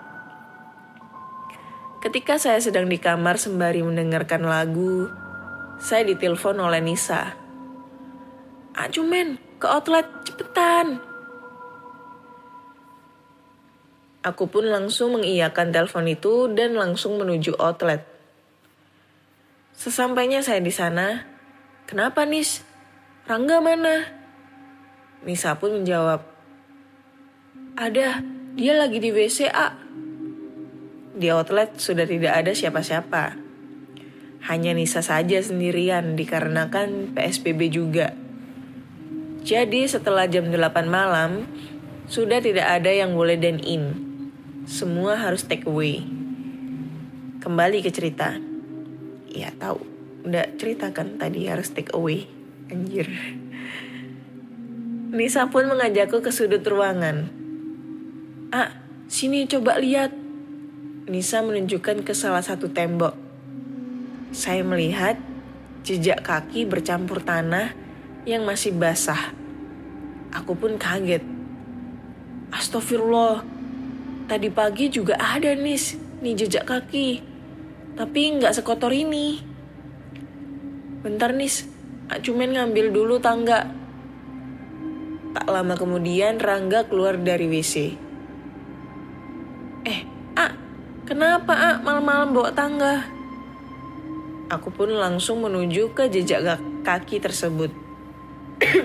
Ketika 2.02 2.42
saya 2.42 2.58
sedang 2.58 2.90
di 2.90 2.98
kamar 2.98 3.38
sembari 3.38 3.86
mendengarkan 3.86 4.42
lagu, 4.50 5.06
saya 5.78 6.10
ditelepon 6.10 6.58
oleh 6.58 6.82
Nisa. 6.82 7.38
Acu 8.74 9.06
men, 9.06 9.38
ke 9.62 9.70
outlet, 9.70 10.10
cepetan. 10.26 11.17
Aku 14.28 14.52
pun 14.52 14.68
langsung 14.68 15.16
mengiyakan 15.16 15.72
telepon 15.72 16.04
itu 16.04 16.52
dan 16.52 16.76
langsung 16.76 17.16
menuju 17.16 17.56
outlet. 17.56 18.04
Sesampainya 19.72 20.44
saya 20.44 20.60
di 20.60 20.74
sana, 20.74 21.24
kenapa 21.88 22.28
Nis? 22.28 22.68
Rangga 23.24 23.64
mana? 23.64 24.04
Nisa 25.24 25.56
pun 25.56 25.80
menjawab, 25.80 26.28
ada, 27.78 28.26
dia 28.58 28.74
lagi 28.74 28.98
di 28.98 29.14
WC, 29.14 29.54
A. 29.54 29.78
Di 31.14 31.30
outlet 31.30 31.78
sudah 31.78 32.10
tidak 32.10 32.34
ada 32.34 32.52
siapa-siapa. 32.52 33.38
Hanya 34.50 34.74
Nisa 34.74 35.06
saja 35.06 35.38
sendirian 35.40 36.18
dikarenakan 36.18 37.14
PSBB 37.14 37.70
juga. 37.70 38.18
Jadi 39.46 39.86
setelah 39.86 40.26
jam 40.26 40.50
8 40.50 40.58
malam, 40.90 41.46
sudah 42.10 42.40
tidak 42.40 42.66
ada 42.66 42.90
yang 42.90 43.14
boleh 43.14 43.38
dan 43.38 43.60
in. 43.60 44.07
Semua 44.68 45.16
harus 45.16 45.48
take 45.48 45.64
away. 45.64 46.04
Kembali 47.40 47.80
ke 47.80 47.88
cerita. 47.88 48.36
Ya 49.32 49.48
tahu, 49.56 49.80
udah 50.28 50.44
cerita 50.60 50.92
kan 50.92 51.16
tadi 51.16 51.48
harus 51.48 51.72
take 51.72 51.96
away. 51.96 52.28
Anjir. 52.68 53.08
Nisa 55.16 55.48
pun 55.48 55.72
mengajakku 55.72 56.20
ke 56.20 56.36
sudut 56.36 56.60
ruangan. 56.68 57.32
Ah, 58.52 58.76
sini 59.08 59.48
coba 59.48 59.80
lihat. 59.80 60.12
Nisa 61.08 61.40
menunjukkan 61.40 62.04
ke 62.04 62.12
salah 62.12 62.44
satu 62.44 62.68
tembok. 62.68 63.16
Saya 64.36 64.68
melihat 64.68 65.16
jejak 65.88 66.28
kaki 66.28 66.68
bercampur 66.68 67.24
tanah 67.24 67.72
yang 68.28 68.44
masih 68.44 68.76
basah. 68.76 69.32
Aku 70.36 70.60
pun 70.60 70.76
kaget. 70.76 71.24
Astagfirullah, 72.52 73.57
Tadi 74.28 74.52
pagi 74.52 74.92
juga 74.92 75.16
ada 75.16 75.56
nih, 75.56 75.80
nih 76.20 76.34
jejak 76.36 76.68
kaki. 76.68 77.24
Tapi 77.96 78.20
nggak 78.36 78.60
sekotor 78.60 78.92
ini. 78.92 79.40
Bentar 81.00 81.32
nis, 81.32 81.64
cuman 82.12 82.60
ngambil 82.60 82.92
dulu 82.92 83.24
tangga. 83.24 83.72
Tak 85.32 85.48
lama 85.48 85.80
kemudian 85.80 86.44
Rangga 86.44 86.84
keluar 86.92 87.16
dari 87.16 87.48
WC. 87.48 87.96
Eh, 89.88 90.00
A, 90.36 90.52
kenapa 91.08 91.56
A 91.56 91.72
malam-malam 91.80 92.36
bawa 92.36 92.52
tangga? 92.52 93.08
Aku 94.52 94.76
pun 94.76 94.92
langsung 94.92 95.40
menuju 95.40 95.96
ke 95.96 96.12
jejak 96.12 96.60
kaki 96.84 97.24
tersebut. 97.24 97.72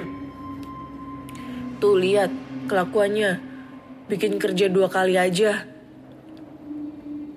Tuh 1.83 1.98
lihat 1.98 2.31
kelakuannya 2.70 3.52
bikin 4.12 4.37
kerja 4.37 4.68
dua 4.68 4.92
kali 4.92 5.16
aja. 5.16 5.64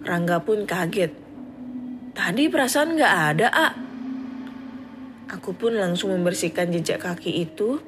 Rangga 0.04 0.44
pun 0.44 0.68
kaget. 0.68 1.16
Tadi 2.12 2.52
perasaan 2.52 3.00
gak 3.00 3.16
ada, 3.32 3.48
A. 3.48 3.70
Aku 5.32 5.56
pun 5.56 5.80
langsung 5.80 6.12
membersihkan 6.12 6.76
jejak 6.76 7.00
kaki 7.00 7.48
itu. 7.48 7.80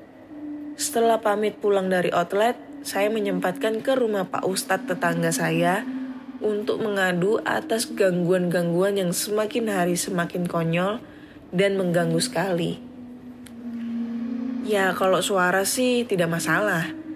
Setelah 0.79 1.19
pamit 1.19 1.59
pulang 1.59 1.91
dari 1.91 2.07
outlet, 2.15 2.55
saya 2.87 3.11
menyempatkan 3.11 3.83
ke 3.83 3.91
rumah 3.91 4.23
Pak 4.23 4.47
Ustadz 4.47 4.87
tetangga 4.87 5.35
saya 5.35 5.83
untuk 6.39 6.79
mengadu 6.79 7.43
atas 7.43 7.91
gangguan-gangguan 7.91 8.95
yang 8.95 9.11
semakin 9.11 9.67
hari 9.67 9.99
semakin 9.99 10.47
konyol 10.47 11.03
dan 11.51 11.75
mengganggu 11.75 12.23
sekali. 12.23 12.79
Ya 14.63 14.95
kalau 14.95 15.19
suara 15.19 15.63
sih 15.67 16.03
tidak 16.07 16.31
masalah 16.31 17.06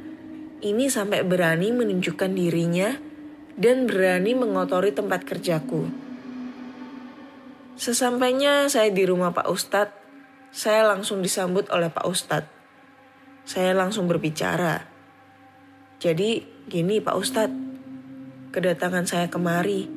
ini 0.62 0.88
sampai 0.88 1.26
berani 1.26 1.74
menunjukkan 1.74 2.32
dirinya 2.38 2.96
dan 3.58 3.90
berani 3.90 4.38
mengotori 4.38 4.94
tempat 4.94 5.26
kerjaku. 5.26 5.90
Sesampainya 7.82 8.70
saya 8.70 8.94
di 8.94 9.04
rumah 9.10 9.34
Pak 9.34 9.50
Ustadz, 9.50 9.98
saya 10.54 10.86
langsung 10.86 11.26
disambut 11.26 11.66
oleh 11.74 11.90
Pak 11.90 12.06
Ustadz. 12.06 12.54
Saya 13.42 13.74
langsung 13.74 14.06
berbicara. 14.06 14.86
Jadi 15.98 16.46
gini 16.70 17.02
Pak 17.02 17.16
Ustadz, 17.18 17.60
kedatangan 18.54 19.10
saya 19.10 19.28
kemari. 19.34 19.90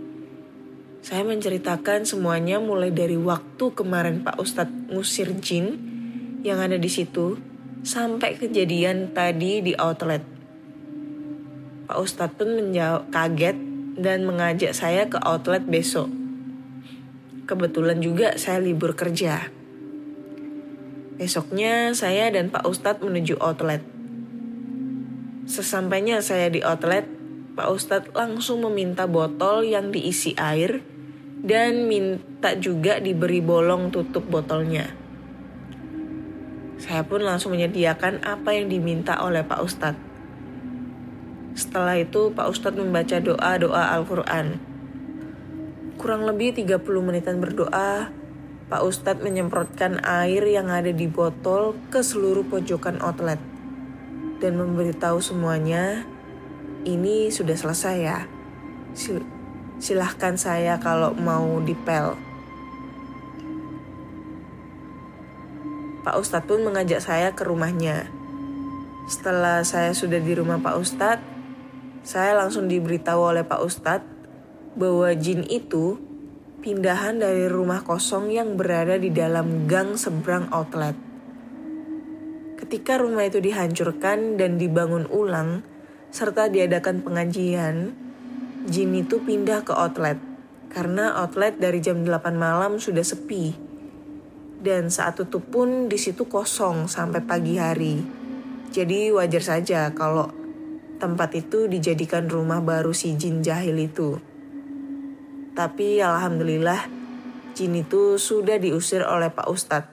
Saya 1.05 1.21
menceritakan 1.29 2.09
semuanya 2.09 2.57
mulai 2.57 2.89
dari 2.89 3.21
waktu 3.21 3.77
kemarin 3.77 4.25
Pak 4.25 4.41
Ustadz 4.41 4.89
ngusir 4.89 5.37
jin 5.45 5.77
yang 6.41 6.65
ada 6.65 6.81
di 6.81 6.89
situ 6.89 7.37
sampai 7.85 8.41
kejadian 8.41 9.13
tadi 9.13 9.61
di 9.61 9.77
outlet. 9.77 10.34
Pak 11.85 11.99
Ustadz 12.01 12.37
pun 12.41 12.57
menjawab 12.57 13.13
kaget 13.13 13.57
dan 14.01 14.25
mengajak 14.25 14.73
saya 14.73 15.05
ke 15.07 15.21
outlet 15.21 15.65
besok. 15.69 16.09
Kebetulan 17.45 18.01
juga 18.01 18.41
saya 18.41 18.59
libur 18.59 18.97
kerja. 18.97 19.53
Besoknya 21.21 21.93
saya 21.93 22.33
dan 22.33 22.49
Pak 22.49 22.65
Ustadz 22.65 23.05
menuju 23.05 23.37
outlet. 23.37 23.85
Sesampainya 25.45 26.25
saya 26.25 26.49
di 26.49 26.65
outlet, 26.65 27.05
Pak 27.53 27.69
Ustadz 27.69 28.13
langsung 28.17 28.65
meminta 28.65 29.05
botol 29.05 29.69
yang 29.69 29.93
diisi 29.93 30.33
air 30.41 30.81
dan 31.45 31.85
minta 31.85 32.57
juga 32.57 32.97
diberi 32.97 33.45
bolong 33.45 33.93
tutup 33.93 34.25
botolnya. 34.25 34.89
Saya 36.81 37.05
pun 37.05 37.21
langsung 37.21 37.53
menyediakan 37.53 38.25
apa 38.25 38.57
yang 38.57 38.73
diminta 38.73 39.21
oleh 39.21 39.45
Pak 39.45 39.61
Ustadz. 39.61 40.14
Setelah 41.55 42.03
itu 42.03 42.35
Pak 42.35 42.51
Ustadz 42.51 42.83
membaca 42.83 43.23
doa-doa 43.23 43.95
Al-Quran. 43.95 44.59
Kurang 45.95 46.27
lebih 46.27 46.51
30 46.59 46.83
menitan 46.99 47.39
berdoa, 47.39 48.11
Pak 48.67 48.83
Ustadz 48.83 49.23
menyemprotkan 49.23 50.03
air 50.03 50.43
yang 50.51 50.67
ada 50.67 50.91
di 50.91 51.07
botol 51.07 51.79
ke 51.95 52.03
seluruh 52.03 52.43
pojokan 52.43 52.99
outlet. 52.99 53.39
Dan 54.43 54.59
memberitahu 54.59 55.23
semuanya, 55.23 56.03
ini 56.83 57.31
sudah 57.31 57.55
selesai 57.55 57.97
ya. 58.03 58.19
Sil 58.99 59.23
silahkan 59.79 60.35
saya 60.35 60.83
kalau 60.83 61.15
mau 61.15 61.63
dipel. 61.63 62.19
Pak 66.03 66.19
Ustadz 66.19 66.51
pun 66.51 66.67
mengajak 66.67 66.99
saya 66.99 67.31
ke 67.33 67.47
rumahnya. 67.47 68.11
Setelah 69.07 69.65
saya 69.65 69.93
sudah 69.95 70.21
di 70.21 70.33
rumah 70.37 70.61
Pak 70.61 70.77
Ustadz, 70.81 71.34
saya 72.05 72.37
langsung 72.37 72.71
diberitahu 72.71 73.35
oleh 73.35 73.43
Pak 73.43 73.61
Ustadz 73.65 74.13
bahwa 74.77 75.11
jin 75.17 75.43
itu 75.49 75.99
pindahan 76.61 77.19
dari 77.19 77.49
rumah 77.51 77.83
kosong 77.83 78.31
yang 78.31 78.55
berada 78.55 79.01
di 79.01 79.11
dalam 79.11 79.67
gang 79.67 79.99
seberang 79.99 80.53
outlet. 80.53 80.95
Ketika 82.61 83.01
rumah 83.01 83.27
itu 83.27 83.43
dihancurkan 83.43 84.39
dan 84.39 84.57
dibangun 84.57 85.09
ulang, 85.11 85.67
serta 86.15 86.49
diadakan 86.49 87.05
pengajian, 87.05 88.05
Jin 88.65 88.97
itu 88.97 89.21
pindah 89.21 89.61
ke 89.61 89.77
outlet. 89.77 90.17
Karena 90.73 91.21
outlet 91.21 91.61
dari 91.61 91.85
jam 91.85 92.01
8 92.01 92.33
malam 92.33 92.81
sudah 92.81 93.05
sepi. 93.05 93.53
Dan 94.65 94.89
saat 94.89 95.21
tutup 95.21 95.45
pun 95.53 95.93
di 95.93 96.01
situ 96.01 96.25
kosong 96.25 96.89
sampai 96.89 97.21
pagi 97.21 97.61
hari. 97.61 98.01
Jadi 98.73 99.13
wajar 99.13 99.45
saja 99.45 99.93
kalau 99.93 100.33
tempat 100.99 101.35
itu 101.35 101.67
dijadikan 101.67 102.27
rumah 102.27 102.63
baru 102.63 102.95
si 102.95 103.15
Jin 103.19 103.43
jahil 103.43 103.79
itu. 103.79 104.19
Tapi 105.55 106.03
alhamdulillah 106.03 106.91
Jin 107.55 107.79
itu 107.79 108.19
sudah 108.19 108.59
diusir 108.59 109.07
oleh 109.07 109.31
Pak 109.31 109.47
Ustadz. 109.47 109.93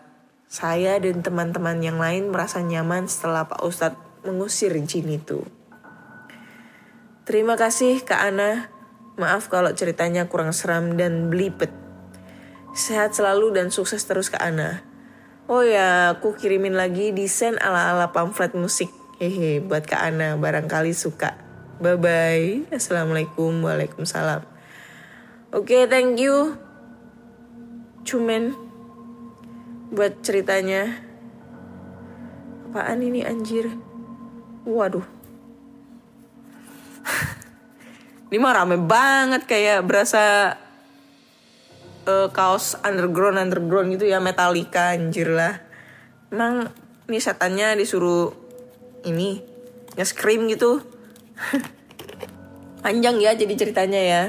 Saya 0.52 0.98
dan 0.98 1.22
teman-teman 1.22 1.80
yang 1.80 2.02
lain 2.02 2.34
merasa 2.34 2.60
nyaman 2.60 3.06
setelah 3.06 3.46
Pak 3.46 3.62
Ustadz 3.62 4.02
mengusir 4.26 4.74
Jin 4.86 5.08
itu. 5.14 5.46
Terima 7.24 7.54
kasih 7.54 8.02
Kak 8.02 8.34
Ana. 8.34 8.74
Maaf 9.16 9.48
kalau 9.54 9.70
ceritanya 9.78 10.26
kurang 10.26 10.52
seram 10.52 10.98
dan 10.98 11.30
belipet. 11.30 11.70
Sehat 12.74 13.14
selalu 13.14 13.54
dan 13.54 13.70
sukses 13.70 14.02
terus 14.10 14.34
Kak 14.34 14.42
Ana. 14.42 14.82
Oh 15.46 15.62
ya, 15.62 16.16
aku 16.16 16.34
kirimin 16.34 16.74
lagi 16.74 17.12
desain 17.12 17.60
ala-ala 17.60 18.10
pamflet 18.10 18.56
musik. 18.56 19.01
Hehe, 19.22 19.62
buat 19.62 19.86
Kak 19.86 20.02
Ana, 20.02 20.34
barangkali 20.34 20.98
suka. 20.98 21.38
Bye-bye. 21.78 22.74
Assalamualaikum, 22.74 23.62
waalaikumsalam. 23.62 24.42
Oke, 25.54 25.86
thank 25.86 26.18
you. 26.18 26.58
Cuman 28.02 28.58
buat 29.94 30.26
ceritanya. 30.26 31.06
Apaan 32.66 33.06
ini 33.06 33.22
anjir? 33.22 33.70
Waduh. 34.66 35.06
ini 38.34 38.42
mah 38.42 38.58
rame 38.58 38.82
banget 38.82 39.46
kayak 39.46 39.86
berasa 39.86 40.58
eh, 42.10 42.28
kaos 42.34 42.74
underground 42.82 43.38
underground 43.38 43.94
gitu 43.94 44.10
ya 44.10 44.18
Metallica 44.18 44.98
anjir 44.98 45.30
lah. 45.30 45.62
Emang 46.34 46.74
ini 47.06 47.22
setannya 47.22 47.78
disuruh 47.78 48.41
ini 49.06 49.42
nge-scream 49.96 50.50
gitu. 50.52 50.82
Panjang 52.84 53.22
ya 53.22 53.32
jadi 53.38 53.54
ceritanya 53.54 54.02
ya. 54.02 54.24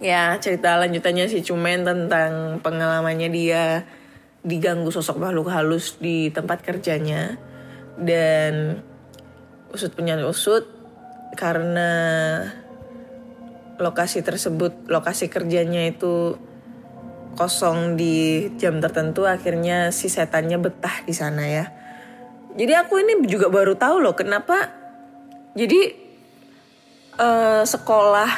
Ya 0.00 0.22
cerita 0.40 0.80
lanjutannya 0.80 1.28
si 1.28 1.44
Cumen 1.44 1.84
tentang 1.84 2.62
pengalamannya 2.64 3.28
dia 3.28 3.84
diganggu 4.40 4.88
sosok 4.88 5.20
makhluk 5.20 5.52
halus 5.52 6.00
di 6.00 6.32
tempat 6.32 6.64
kerjanya 6.64 7.36
dan 8.00 8.80
usut 9.68 9.92
punya 9.92 10.16
usut 10.24 10.64
karena 11.36 11.90
lokasi 13.76 14.24
tersebut 14.24 14.88
lokasi 14.88 15.28
kerjanya 15.28 15.84
itu 15.84 16.40
kosong 17.36 17.94
di 17.94 18.48
jam 18.56 18.80
tertentu 18.80 19.28
akhirnya 19.28 19.94
si 19.94 20.10
setannya 20.10 20.58
betah 20.58 21.04
di 21.06 21.14
sana 21.14 21.44
ya 21.46 21.64
jadi 22.56 22.86
aku 22.86 23.02
ini 23.02 23.26
juga 23.26 23.50
baru 23.52 23.74
tahu 23.78 24.02
loh 24.02 24.14
kenapa 24.14 24.70
jadi 25.54 25.80
eh, 27.18 27.62
sekolah 27.66 28.30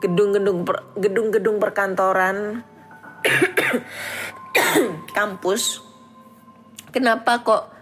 gedung-gedung 0.00 0.66
per- 0.66 0.84
gedung-gedung 0.98 1.56
perkantoran 1.58 2.62
kampus 5.16 5.80
kenapa 6.94 7.42
kok 7.42 7.74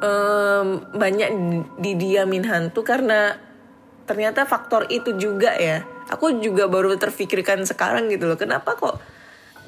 em, 0.00 0.80
banyak 0.96 1.30
didiamin 1.76 2.48
hantu? 2.48 2.80
Karena 2.80 3.36
ternyata 4.08 4.48
faktor 4.48 4.88
itu 4.88 5.12
juga 5.20 5.52
ya. 5.52 5.84
Aku 6.08 6.40
juga 6.40 6.70
baru 6.70 6.96
terfikirkan 6.96 7.68
sekarang 7.68 8.08
gitu 8.08 8.24
loh. 8.24 8.38
Kenapa 8.40 8.78
kok 8.78 8.96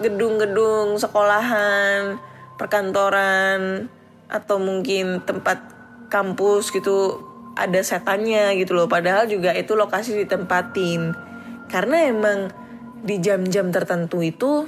gedung-gedung 0.00 0.96
sekolahan 0.96 2.16
perkantoran 2.54 3.90
atau 4.28 4.60
mungkin 4.60 5.24
tempat 5.24 5.58
kampus 6.12 6.70
gitu 6.72 7.24
ada 7.58 7.80
setannya 7.82 8.54
gitu 8.60 8.76
loh. 8.78 8.86
Padahal 8.86 9.26
juga 9.26 9.50
itu 9.56 9.74
lokasi 9.74 10.14
ditempatin. 10.24 11.16
Karena 11.68 12.06
emang 12.06 12.52
di 13.02 13.18
jam-jam 13.18 13.70
tertentu 13.74 14.22
itu 14.22 14.66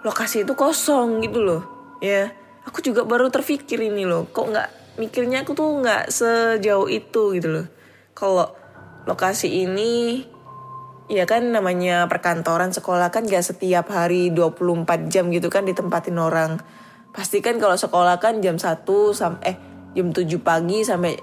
lokasi 0.00 0.48
itu 0.48 0.56
kosong 0.56 1.20
gitu 1.24 1.44
loh 1.44 1.62
ya. 2.00 2.32
Aku 2.64 2.84
juga 2.84 3.04
baru 3.04 3.32
terfikir 3.32 3.80
ini 3.80 4.04
loh 4.04 4.28
kok 4.28 4.48
nggak 4.48 4.68
mikirnya 5.00 5.42
aku 5.42 5.56
tuh 5.56 5.80
nggak 5.80 6.12
sejauh 6.12 6.88
itu 6.88 7.36
gitu 7.36 7.48
loh. 7.48 7.66
Kalau 8.16 8.52
lokasi 9.08 9.64
ini 9.64 10.24
ya 11.10 11.26
kan 11.26 11.50
namanya 11.50 12.06
perkantoran 12.06 12.70
sekolah 12.70 13.10
kan 13.10 13.26
gak 13.26 13.42
setiap 13.42 13.90
hari 13.90 14.30
24 14.30 15.10
jam 15.10 15.26
gitu 15.34 15.50
kan 15.50 15.66
ditempatin 15.66 16.14
orang 16.22 16.62
pasti 17.10 17.42
kan 17.42 17.58
kalau 17.58 17.74
sekolah 17.74 18.22
kan 18.22 18.38
jam 18.38 18.56
1 18.56 18.86
sampai 19.12 19.42
eh 19.54 19.56
jam 19.98 20.14
7 20.14 20.26
pagi 20.42 20.86
sampai 20.86 21.18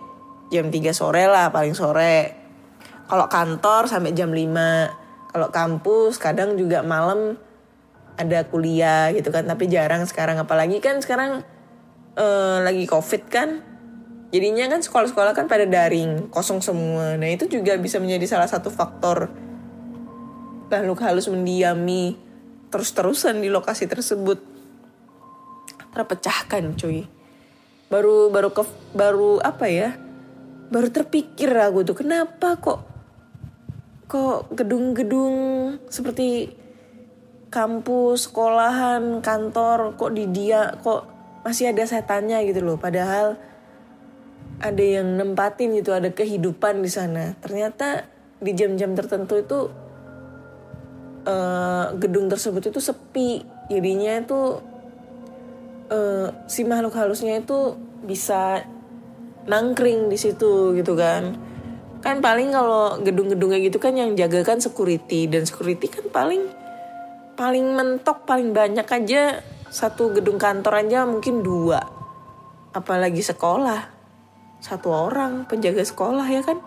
jam 0.52 0.68
3 0.68 0.92
sore 0.92 1.24
lah 1.28 1.52
paling 1.52 1.76
sore. 1.76 2.36
Kalau 3.08 3.26
kantor 3.32 3.88
sampai 3.88 4.12
jam 4.12 4.32
5 4.32 5.32
kalau 5.32 5.48
kampus 5.52 6.20
kadang 6.20 6.60
juga 6.60 6.84
malam 6.84 7.40
ada 8.18 8.44
kuliah 8.50 9.14
gitu 9.16 9.32
kan 9.32 9.48
tapi 9.48 9.72
jarang 9.72 10.04
sekarang. 10.04 10.40
Apalagi 10.40 10.84
kan 10.84 11.00
sekarang 11.00 11.44
eh, 12.20 12.58
lagi 12.64 12.84
covid 12.84 13.24
kan 13.32 13.64
jadinya 14.28 14.68
kan 14.68 14.84
sekolah-sekolah 14.84 15.32
kan 15.32 15.48
pada 15.48 15.64
daring 15.64 16.28
kosong 16.28 16.60
semua. 16.60 17.16
Nah 17.16 17.32
itu 17.32 17.48
juga 17.48 17.80
bisa 17.80 18.04
menjadi 18.04 18.28
salah 18.28 18.50
satu 18.52 18.68
faktor 18.68 19.32
makhluk 20.68 21.00
halus 21.00 21.32
mendiami 21.32 22.20
terus-terusan 22.68 23.40
di 23.40 23.48
lokasi 23.48 23.88
tersebut 23.88 24.57
terpecahkan 25.98 26.78
cuy 26.78 27.10
baru 27.90 28.30
baru 28.30 28.54
ke 28.54 28.64
baru 28.94 29.42
apa 29.42 29.66
ya 29.66 29.90
baru 30.70 30.94
terpikir 30.94 31.50
aku 31.50 31.82
tuh 31.82 31.98
kenapa 31.98 32.60
kok 32.62 32.86
kok 34.08 34.54
gedung-gedung 34.56 35.36
seperti 35.90 36.54
kampus, 37.48 38.28
sekolahan, 38.28 39.24
kantor 39.24 39.96
kok 39.96 40.12
di 40.16 40.28
dia 40.32 40.76
kok 40.84 41.08
masih 41.44 41.72
ada 41.72 41.84
setannya 41.88 42.44
gitu 42.48 42.64
loh. 42.64 42.78
Padahal 42.80 43.40
ada 44.60 44.84
yang 44.84 45.16
nempatin 45.16 45.76
gitu, 45.76 45.96
ada 45.96 46.12
kehidupan 46.12 46.84
di 46.84 46.92
sana. 46.92 47.36
Ternyata 47.40 48.08
di 48.38 48.52
jam-jam 48.54 48.94
tertentu 48.94 49.40
itu 49.40 49.60
eh, 51.28 51.86
gedung 52.00 52.28
tersebut 52.28 52.68
itu 52.68 52.80
sepi. 52.84 53.44
Jadinya 53.68 54.24
itu 54.24 54.40
eh, 55.92 56.28
si 56.48 56.68
makhluk 56.68 56.96
halusnya 56.96 57.40
itu 57.40 57.76
bisa 58.04 58.64
nangkring 59.48 60.12
di 60.12 60.18
situ 60.20 60.76
gitu 60.76 60.94
kan. 60.94 61.36
Kan 62.04 62.22
paling 62.22 62.54
kalau 62.54 63.02
gedung-gedungnya 63.02 63.60
gitu 63.64 63.82
kan 63.82 63.96
yang 63.96 64.14
jaga 64.14 64.44
kan 64.44 64.62
security. 64.62 65.26
Dan 65.28 65.48
security 65.48 65.88
kan 65.90 66.06
paling 66.12 66.44
paling 67.40 67.66
mentok 67.74 68.28
paling 68.28 68.52
banyak 68.52 68.86
aja. 68.86 69.42
Satu 69.68 70.16
gedung 70.16 70.40
kantor 70.40 70.88
aja 70.88 71.04
mungkin 71.04 71.44
dua. 71.44 71.82
Apalagi 72.72 73.24
sekolah. 73.24 73.96
Satu 74.64 74.90
orang 74.92 75.48
penjaga 75.50 75.84
sekolah 75.84 76.28
ya 76.28 76.44
kan. 76.44 76.60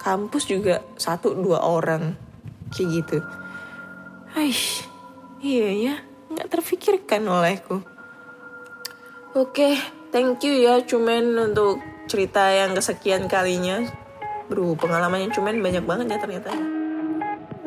Kampus 0.00 0.50
juga 0.50 0.84
satu 1.00 1.32
dua 1.32 1.64
orang. 1.64 2.12
Kayak 2.74 2.88
gitu. 2.90 3.18
Aish, 4.34 4.84
iya 5.40 5.70
ya. 5.70 5.94
Nggak 6.34 6.50
terfikirkan 6.50 7.22
olehku 7.30 7.93
oke 9.34 9.70
thank 10.14 10.40
you 10.46 10.54
ya 10.54 10.78
cuman 10.86 11.50
untuk 11.50 11.82
cerita 12.06 12.54
yang 12.54 12.78
kesekian 12.78 13.26
kalinya 13.26 13.82
Bro, 14.44 14.76
pengalamannya 14.76 15.32
cuman 15.32 15.64
banyak 15.64 15.84
banget 15.88 16.06
ya 16.12 16.18
ternyata. 16.20 16.52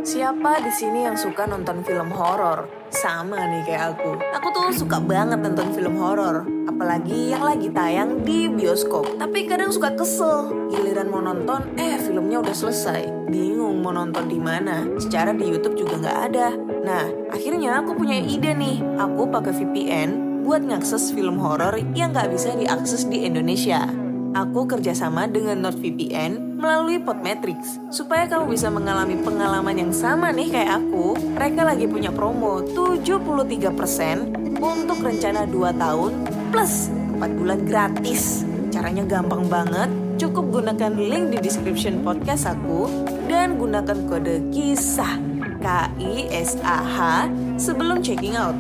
Siapa 0.06 0.62
di 0.62 0.70
sini 0.70 1.10
yang 1.10 1.18
suka 1.18 1.50
nonton 1.50 1.82
film 1.82 2.14
horor? 2.14 2.70
Sama 2.94 3.50
nih 3.50 3.66
kayak 3.66 3.98
aku. 3.98 4.14
Aku 4.38 4.48
tuh 4.54 4.70
suka 4.86 5.02
banget 5.02 5.42
nonton 5.42 5.74
film 5.74 5.98
horor, 5.98 6.46
apalagi 6.70 7.34
yang 7.34 7.42
lagi 7.42 7.74
tayang 7.74 8.22
di 8.22 8.46
bioskop. 8.46 9.18
Tapi 9.18 9.50
kadang 9.50 9.74
suka 9.74 9.98
kesel, 9.98 10.54
giliran 10.70 11.10
mau 11.10 11.20
nonton, 11.20 11.66
eh 11.82 11.98
filmnya 11.98 12.46
udah 12.46 12.56
selesai. 12.56 13.10
Bingung 13.26 13.82
mau 13.82 13.92
nonton 13.92 14.30
di 14.30 14.38
mana. 14.38 14.86
Secara 15.02 15.34
di 15.34 15.50
YouTube 15.50 15.82
juga 15.82 15.98
nggak 15.98 16.20
ada. 16.30 16.54
Nah, 16.86 17.04
akhirnya 17.34 17.82
aku 17.82 17.98
punya 17.98 18.22
ide 18.22 18.54
nih. 18.54 18.86
Aku 19.02 19.28
pakai 19.34 19.52
VPN 19.52 20.37
buat 20.48 20.64
ngakses 20.64 21.12
film 21.12 21.44
horor 21.44 21.76
yang 21.92 22.16
nggak 22.16 22.32
bisa 22.32 22.56
diakses 22.56 23.04
di 23.12 23.28
Indonesia. 23.28 23.84
Aku 24.32 24.64
kerjasama 24.64 25.28
dengan 25.28 25.60
NordVPN 25.60 26.56
melalui 26.56 27.04
Podmetrics 27.04 27.84
supaya 27.92 28.32
kamu 28.32 28.56
bisa 28.56 28.72
mengalami 28.72 29.20
pengalaman 29.20 29.76
yang 29.76 29.92
sama 29.92 30.32
nih 30.32 30.48
kayak 30.48 30.80
aku. 30.80 31.20
Mereka 31.36 31.68
lagi 31.68 31.84
punya 31.92 32.16
promo 32.16 32.64
73% 32.64 34.56
untuk 34.64 35.04
rencana 35.04 35.44
2 35.44 35.84
tahun 35.84 36.12
plus 36.56 36.96
4 37.20 37.28
bulan 37.44 37.60
gratis. 37.68 38.48
Caranya 38.72 39.04
gampang 39.04 39.52
banget. 39.52 39.92
Cukup 40.16 40.64
gunakan 40.64 40.96
link 40.96 41.36
di 41.36 41.44
description 41.44 42.08
podcast 42.08 42.48
aku 42.48 42.88
dan 43.28 43.60
gunakan 43.60 44.00
kode 44.08 44.48
kisah 44.56 45.20
K-I-S-A-H 45.60 47.28
sebelum 47.60 48.00
checking 48.00 48.40
out. 48.40 48.56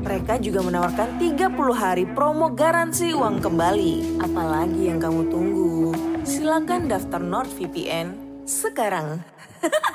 Mereka 0.00 0.40
juga 0.40 0.64
menawarkan 0.64 1.20
30 1.20 1.52
hari 1.76 2.08
promo 2.08 2.56
garansi 2.56 3.12
uang 3.12 3.44
kembali. 3.44 4.24
Apalagi 4.24 4.88
yang 4.88 4.96
kamu 4.96 5.28
tunggu? 5.28 5.92
Silakan 6.24 6.88
daftar 6.88 7.20
NordVPN 7.20 8.16
sekarang. 8.48 9.20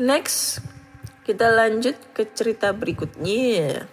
Next, 0.00 0.64
kita 1.28 1.52
lanjut 1.52 2.00
ke 2.16 2.24
cerita 2.32 2.72
berikutnya. 2.72 3.84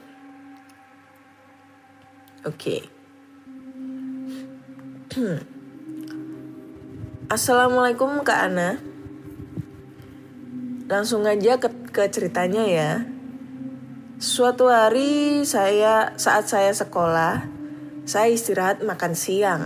Oke. 2.48 2.88
Assalamualaikum 7.36 8.24
Kak 8.24 8.40
Ana. 8.40 8.80
Langsung 10.88 11.28
aja 11.28 11.60
ke, 11.60 11.68
ke 11.92 12.08
ceritanya 12.08 12.64
ya. 12.64 12.92
Suatu 14.24 14.72
hari 14.72 15.44
saya 15.44 16.16
saat 16.16 16.48
saya 16.48 16.72
sekolah, 16.72 17.44
saya 18.08 18.32
istirahat 18.32 18.80
makan 18.88 19.12
siang. 19.12 19.64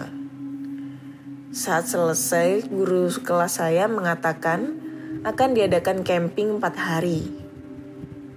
Saat 1.54 1.94
selesai, 1.94 2.66
guru 2.66 3.06
kelas 3.22 3.62
saya 3.62 3.86
mengatakan 3.86 4.82
akan 5.22 5.54
diadakan 5.54 6.02
camping 6.02 6.58
4 6.58 6.74
hari. 6.74 7.30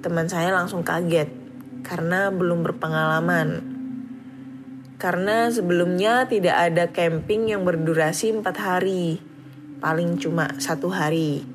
Teman 0.04 0.28
saya 0.28 0.52
langsung 0.52 0.84
kaget 0.84 1.32
karena 1.88 2.28
belum 2.28 2.68
berpengalaman. 2.68 3.64
Karena 5.00 5.48
sebelumnya 5.48 6.28
tidak 6.28 6.56
ada 6.68 6.92
camping 6.92 7.48
yang 7.48 7.64
berdurasi 7.64 8.44
4 8.44 8.44
hari, 8.60 9.24
paling 9.80 10.20
cuma 10.20 10.52
satu 10.60 10.92
hari. 10.92 11.53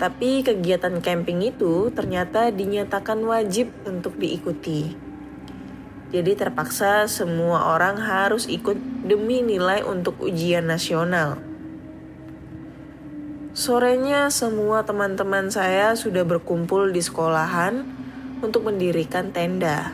Tapi 0.00 0.44
kegiatan 0.44 1.00
camping 1.04 1.44
itu 1.44 1.92
ternyata 1.92 2.48
dinyatakan 2.48 3.20
wajib 3.24 3.72
untuk 3.84 4.16
diikuti. 4.16 4.92
Jadi 6.12 6.36
terpaksa 6.36 7.08
semua 7.08 7.72
orang 7.72 7.96
harus 7.96 8.44
ikut 8.44 8.76
demi 9.08 9.40
nilai 9.40 9.80
untuk 9.80 10.20
ujian 10.20 10.68
nasional. 10.68 11.40
Sorenya 13.52 14.28
semua 14.32 14.84
teman-teman 14.84 15.48
saya 15.48 15.96
sudah 15.96 16.24
berkumpul 16.24 16.92
di 16.92 17.00
sekolahan 17.00 17.84
untuk 18.44 18.68
mendirikan 18.68 19.32
tenda. 19.32 19.92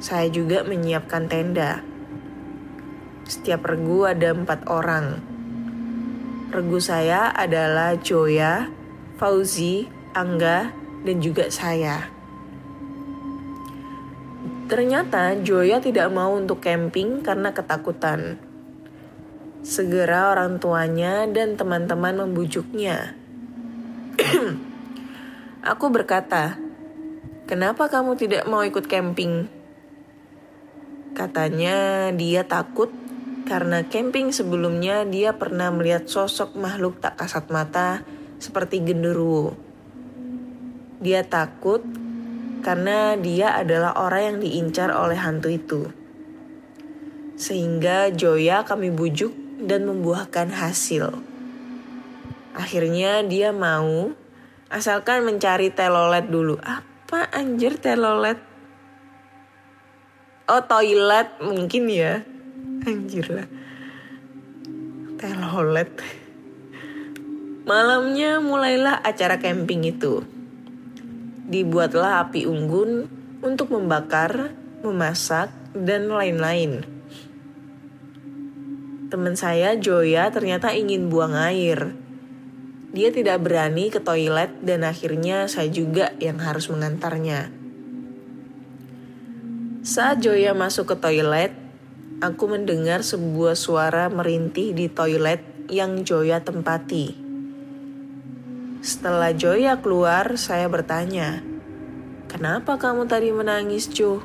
Saya 0.00 0.28
juga 0.28 0.64
menyiapkan 0.64 1.28
tenda. 1.28 1.80
Setiap 3.24 3.64
regu 3.64 4.04
ada 4.04 4.36
empat 4.36 4.68
orang. 4.68 5.33
Regu 6.54 6.78
saya 6.78 7.34
adalah 7.34 7.98
Joya, 7.98 8.70
Fauzi, 9.18 9.90
Angga, 10.14 10.70
dan 11.02 11.18
juga 11.18 11.50
saya. 11.50 12.06
Ternyata 14.70 15.34
Joya 15.42 15.82
tidak 15.82 16.14
mau 16.14 16.30
untuk 16.38 16.62
camping 16.62 17.26
karena 17.26 17.50
ketakutan. 17.50 18.38
Segera 19.66 20.30
orang 20.30 20.62
tuanya 20.62 21.26
dan 21.26 21.58
teman-teman 21.58 22.22
membujuknya. 22.22 23.18
Aku 25.74 25.90
berkata, 25.90 26.54
"Kenapa 27.50 27.90
kamu 27.90 28.14
tidak 28.14 28.46
mau 28.46 28.62
ikut 28.62 28.86
camping?" 28.86 29.50
Katanya 31.18 32.14
dia 32.14 32.46
takut 32.46 32.94
karena 33.44 33.84
camping 33.84 34.32
sebelumnya 34.32 35.04
dia 35.04 35.36
pernah 35.36 35.68
melihat 35.68 36.08
sosok 36.08 36.56
makhluk 36.56 36.96
tak 37.04 37.20
kasat 37.20 37.52
mata 37.52 38.00
seperti 38.40 38.80
genderuwo. 38.80 39.52
Dia 41.04 41.20
takut 41.28 41.84
karena 42.64 43.12
dia 43.20 43.52
adalah 43.52 43.92
orang 44.00 44.22
yang 44.24 44.38
diincar 44.40 44.88
oleh 44.88 45.20
hantu 45.20 45.52
itu. 45.52 45.82
Sehingga 47.36 48.08
Joya 48.16 48.64
kami 48.64 48.88
bujuk 48.88 49.36
dan 49.60 49.84
membuahkan 49.84 50.48
hasil. 50.48 51.12
Akhirnya 52.56 53.20
dia 53.26 53.52
mau, 53.52 54.16
asalkan 54.72 55.28
mencari 55.28 55.68
telolet 55.68 56.24
dulu. 56.30 56.56
Apa 56.64 57.28
anjir 57.36 57.76
telolet? 57.76 58.40
Oh 60.48 60.64
toilet 60.64 61.36
mungkin 61.44 61.84
ya. 61.92 62.24
Anjir 62.84 63.24
lah. 63.32 63.48
Telolet. 65.16 65.88
Malamnya 67.64 68.44
mulailah 68.44 69.00
acara 69.00 69.40
camping 69.40 69.88
itu. 69.88 70.20
Dibuatlah 71.48 72.28
api 72.28 72.44
unggun 72.44 73.08
untuk 73.40 73.72
membakar, 73.72 74.52
memasak, 74.84 75.48
dan 75.72 76.12
lain-lain. 76.12 76.84
Teman 79.08 79.32
saya, 79.32 79.80
Joya, 79.80 80.28
ternyata 80.28 80.76
ingin 80.76 81.08
buang 81.08 81.32
air. 81.32 81.96
Dia 82.92 83.08
tidak 83.08 83.48
berani 83.48 83.88
ke 83.88 84.04
toilet 84.04 84.60
dan 84.60 84.84
akhirnya 84.84 85.48
saya 85.48 85.72
juga 85.72 86.12
yang 86.20 86.36
harus 86.36 86.68
mengantarnya. 86.68 87.48
Saat 89.80 90.20
Joya 90.20 90.52
masuk 90.52 90.92
ke 90.92 90.96
toilet, 91.00 91.63
aku 92.24 92.48
mendengar 92.48 93.04
sebuah 93.04 93.52
suara 93.52 94.08
merintih 94.08 94.72
di 94.72 94.88
toilet 94.88 95.44
yang 95.68 96.08
Joya 96.08 96.40
tempati. 96.40 97.12
Setelah 98.80 99.36
Joya 99.36 99.84
keluar, 99.84 100.40
saya 100.40 100.64
bertanya, 100.72 101.44
"Kenapa 102.32 102.80
kamu 102.80 103.04
tadi 103.04 103.28
menangis, 103.28 103.92
Jo?" 103.92 104.24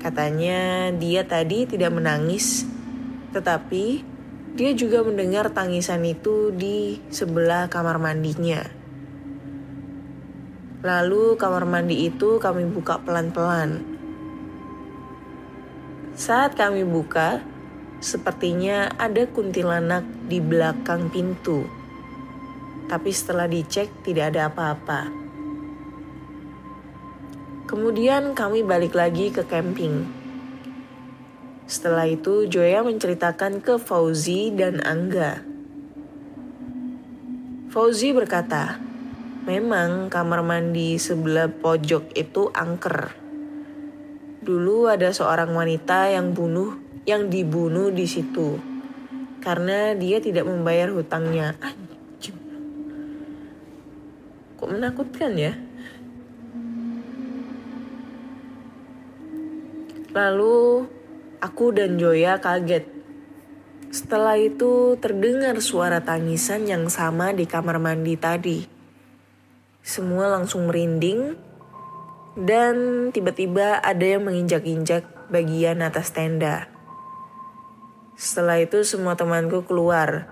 Katanya 0.00 0.88
dia 0.96 1.28
tadi 1.28 1.68
tidak 1.68 1.92
menangis, 1.92 2.64
tetapi 3.36 4.00
dia 4.56 4.72
juga 4.72 5.04
mendengar 5.04 5.52
tangisan 5.52 6.00
itu 6.08 6.48
di 6.48 7.00
sebelah 7.12 7.68
kamar 7.68 8.00
mandinya. 8.00 8.60
Lalu 10.82 11.38
kamar 11.38 11.62
mandi 11.62 12.10
itu 12.10 12.42
kami 12.42 12.66
buka 12.66 12.98
pelan-pelan. 13.06 13.91
Saat 16.22 16.54
kami 16.54 16.86
buka, 16.86 17.42
sepertinya 17.98 18.94
ada 18.94 19.26
kuntilanak 19.26 20.06
di 20.30 20.38
belakang 20.38 21.10
pintu. 21.10 21.66
Tapi 22.86 23.10
setelah 23.10 23.50
dicek 23.50 23.90
tidak 24.06 24.30
ada 24.30 24.46
apa-apa. 24.46 25.10
Kemudian 27.66 28.38
kami 28.38 28.62
balik 28.62 28.94
lagi 28.94 29.34
ke 29.34 29.42
camping. 29.50 30.06
Setelah 31.66 32.06
itu 32.06 32.46
Joya 32.46 32.86
menceritakan 32.86 33.58
ke 33.58 33.82
Fauzi 33.82 34.54
dan 34.54 34.78
Angga. 34.78 35.42
Fauzi 37.74 38.14
berkata, 38.14 38.78
Memang 39.42 40.06
kamar 40.06 40.46
mandi 40.46 41.02
sebelah 41.02 41.50
pojok 41.50 42.14
itu 42.14 42.46
angker. 42.54 43.21
Dulu 44.42 44.90
ada 44.90 45.14
seorang 45.14 45.54
wanita 45.54 46.10
yang 46.10 46.34
bunuh 46.34 46.74
yang 47.06 47.30
dibunuh 47.30 47.94
di 47.94 48.06
situ 48.10 48.58
karena 49.42 49.94
dia 49.94 50.18
tidak 50.18 50.46
membayar 50.46 50.90
hutangnya. 50.90 51.54
Kok 54.58 54.70
menakutkan 54.70 55.34
ya? 55.34 55.54
Lalu 60.14 60.86
aku 61.42 61.74
dan 61.74 61.98
Joya 61.98 62.38
kaget. 62.38 62.86
Setelah 63.94 64.38
itu 64.38 64.98
terdengar 64.98 65.58
suara 65.62 66.02
tangisan 66.02 66.66
yang 66.66 66.90
sama 66.90 67.30
di 67.30 67.46
kamar 67.46 67.82
mandi 67.82 68.14
tadi. 68.18 68.58
Semua 69.82 70.30
langsung 70.30 70.70
merinding 70.70 71.51
dan 72.32 73.08
tiba-tiba 73.12 73.76
ada 73.80 74.04
yang 74.04 74.24
menginjak-injak 74.24 75.04
bagian 75.28 75.84
atas 75.84 76.16
tenda. 76.16 76.68
Setelah 78.16 78.60
itu 78.64 78.84
semua 78.84 79.16
temanku 79.16 79.64
keluar 79.64 80.28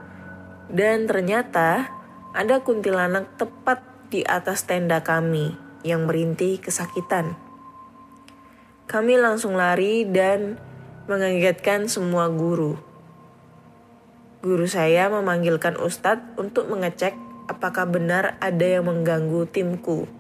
dan 0.72 1.04
ternyata 1.04 1.92
ada 2.32 2.62
kuntilanak 2.62 3.34
tepat 3.36 3.82
di 4.08 4.22
atas 4.22 4.64
tenda 4.64 5.02
kami 5.02 5.56
yang 5.82 6.06
merintih 6.06 6.60
kesakitan. 6.62 7.36
Kami 8.90 9.14
langsung 9.18 9.54
lari 9.54 10.02
dan 10.06 10.58
mengagetkan 11.06 11.86
semua 11.86 12.30
guru. 12.30 12.74
Guru 14.40 14.66
saya 14.66 15.12
memanggilkan 15.12 15.76
ustadz 15.76 16.38
untuk 16.40 16.66
mengecek 16.70 17.12
apakah 17.50 17.86
benar 17.86 18.38
ada 18.38 18.66
yang 18.78 18.88
mengganggu 18.88 19.46
timku. 19.50 20.19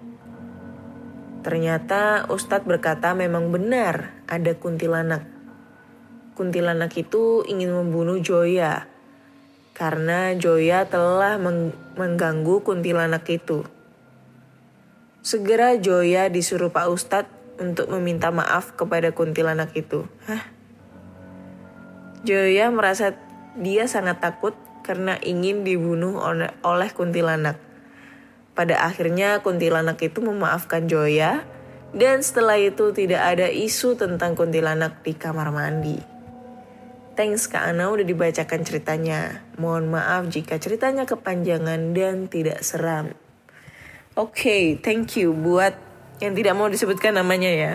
Ternyata 1.40 2.28
Ustadz 2.28 2.68
berkata 2.68 3.16
memang 3.16 3.48
benar 3.48 4.12
ada 4.28 4.52
kuntilanak. 4.52 5.24
Kuntilanak 6.36 6.92
itu 7.00 7.44
ingin 7.48 7.72
membunuh 7.72 8.20
Joya 8.20 8.88
karena 9.72 10.36
Joya 10.36 10.84
telah 10.84 11.40
meng- 11.40 11.72
mengganggu 11.96 12.60
kuntilanak 12.60 13.24
itu. 13.32 13.64
Segera 15.24 15.76
Joya 15.80 16.28
disuruh 16.28 16.68
Pak 16.68 16.86
Ustadz 16.92 17.32
untuk 17.60 17.88
meminta 17.92 18.28
maaf 18.28 18.76
kepada 18.76 19.12
kuntilanak 19.12 19.72
itu. 19.72 20.04
Hah? 20.28 20.44
Joya 22.24 22.68
merasa 22.68 23.16
dia 23.56 23.88
sangat 23.88 24.20
takut 24.20 24.52
karena 24.84 25.16
ingin 25.24 25.64
dibunuh 25.64 26.20
oleh 26.60 26.90
kuntilanak. 26.92 27.56
Pada 28.52 28.82
akhirnya 28.82 29.40
kuntilanak 29.40 30.02
itu 30.02 30.18
memaafkan 30.20 30.90
Joya 30.90 31.46
dan 31.90 32.22
setelah 32.22 32.58
itu 32.58 32.94
tidak 32.94 33.22
ada 33.34 33.50
isu 33.50 33.98
tentang 33.98 34.38
kuntilanak 34.38 35.02
di 35.02 35.14
kamar 35.14 35.50
mandi. 35.50 35.98
Thanks 37.18 37.50
Kak 37.50 37.74
Ana 37.74 37.90
udah 37.90 38.06
dibacakan 38.06 38.62
ceritanya. 38.62 39.44
Mohon 39.58 39.98
maaf 39.98 40.22
jika 40.30 40.56
ceritanya 40.56 41.04
kepanjangan 41.04 41.92
dan 41.92 42.30
tidak 42.30 42.62
seram. 42.62 43.12
Oke, 44.14 44.78
thank 44.80 45.18
you 45.18 45.34
buat 45.34 45.74
yang 46.22 46.32
tidak 46.36 46.54
mau 46.54 46.70
disebutkan 46.70 47.18
namanya 47.18 47.50
ya. 47.50 47.72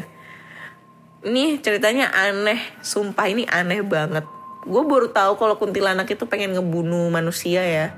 Ini 1.25 1.57
ceritanya 1.59 2.13
aneh, 2.13 2.61
sumpah 2.85 3.25
ini 3.25 3.43
aneh 3.49 3.81
banget. 3.81 4.23
Gue 4.65 4.81
baru 4.85 5.09
tahu 5.09 5.38
kalau 5.38 5.57
kuntilanak 5.57 6.09
itu 6.09 6.25
pengen 6.29 6.53
ngebunuh 6.53 7.09
manusia 7.09 7.61
ya. 7.65 7.93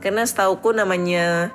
Karena 0.00 0.24
setauku 0.24 0.72
namanya 0.72 1.52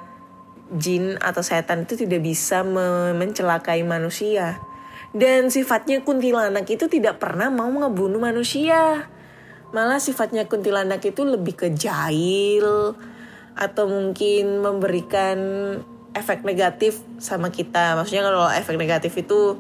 jin 0.73 1.21
atau 1.21 1.45
setan 1.45 1.85
itu 1.85 1.93
tidak 1.93 2.25
bisa 2.25 2.65
me- 2.65 3.13
mencelakai 3.13 3.85
manusia. 3.85 4.57
Dan 5.15 5.47
sifatnya 5.47 6.03
kuntilanak 6.03 6.67
itu 6.67 6.91
tidak 6.91 7.21
pernah 7.21 7.47
mau 7.47 7.69
ngebunuh 7.71 8.19
manusia. 8.19 9.07
Malah 9.71 10.01
sifatnya 10.01 10.49
kuntilanak 10.49 11.03
itu 11.05 11.23
lebih 11.23 11.55
ke 11.55 11.67
jahil 11.71 12.97
atau 13.55 13.85
mungkin 13.87 14.59
memberikan 14.59 15.37
efek 16.11 16.43
negatif 16.43 16.99
sama 17.21 17.47
kita. 17.53 17.95
Maksudnya 17.95 18.27
kalau 18.27 18.47
efek 18.51 18.75
negatif 18.75 19.15
itu 19.15 19.55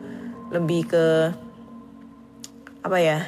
lebih 0.51 0.91
ke 0.91 1.05
apa 2.83 2.99
ya? 2.99 3.19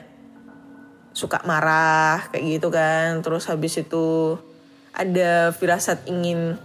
suka 1.18 1.42
marah 1.50 2.30
kayak 2.30 2.62
gitu 2.62 2.70
kan. 2.70 3.26
Terus 3.26 3.50
habis 3.50 3.74
itu 3.82 4.38
ada 4.94 5.50
firasat 5.50 6.06
ingin 6.06 6.62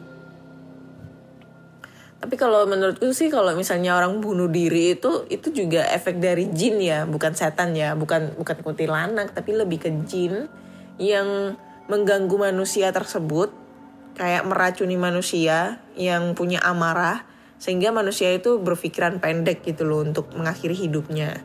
tapi 2.23 2.39
kalau 2.39 2.71
menurutku 2.71 3.11
sih 3.11 3.27
kalau 3.35 3.51
misalnya 3.59 3.99
orang 3.99 4.23
bunuh 4.23 4.47
diri 4.47 4.95
itu 4.95 5.27
itu 5.27 5.51
juga 5.51 5.83
efek 5.91 6.23
dari 6.23 6.47
jin 6.55 6.79
ya, 6.79 7.03
bukan 7.03 7.35
setan 7.35 7.75
ya, 7.75 7.99
bukan 7.99 8.39
bukan 8.39 8.63
kuntilanak 8.63 9.35
tapi 9.35 9.59
lebih 9.59 9.83
ke 9.83 9.91
jin 10.07 10.47
yang 11.03 11.59
mengganggu 11.91 12.39
manusia 12.39 12.95
tersebut 12.95 13.51
kayak 14.15 14.47
meracuni 14.47 14.95
manusia 14.95 15.83
yang 15.99 16.39
punya 16.39 16.63
amarah 16.63 17.27
sehingga 17.59 17.91
manusia 17.91 18.31
itu 18.31 18.63
berpikiran 18.63 19.19
pendek 19.19 19.67
gitu 19.67 19.83
loh 19.83 20.07
untuk 20.07 20.31
mengakhiri 20.31 20.79
hidupnya. 20.79 21.43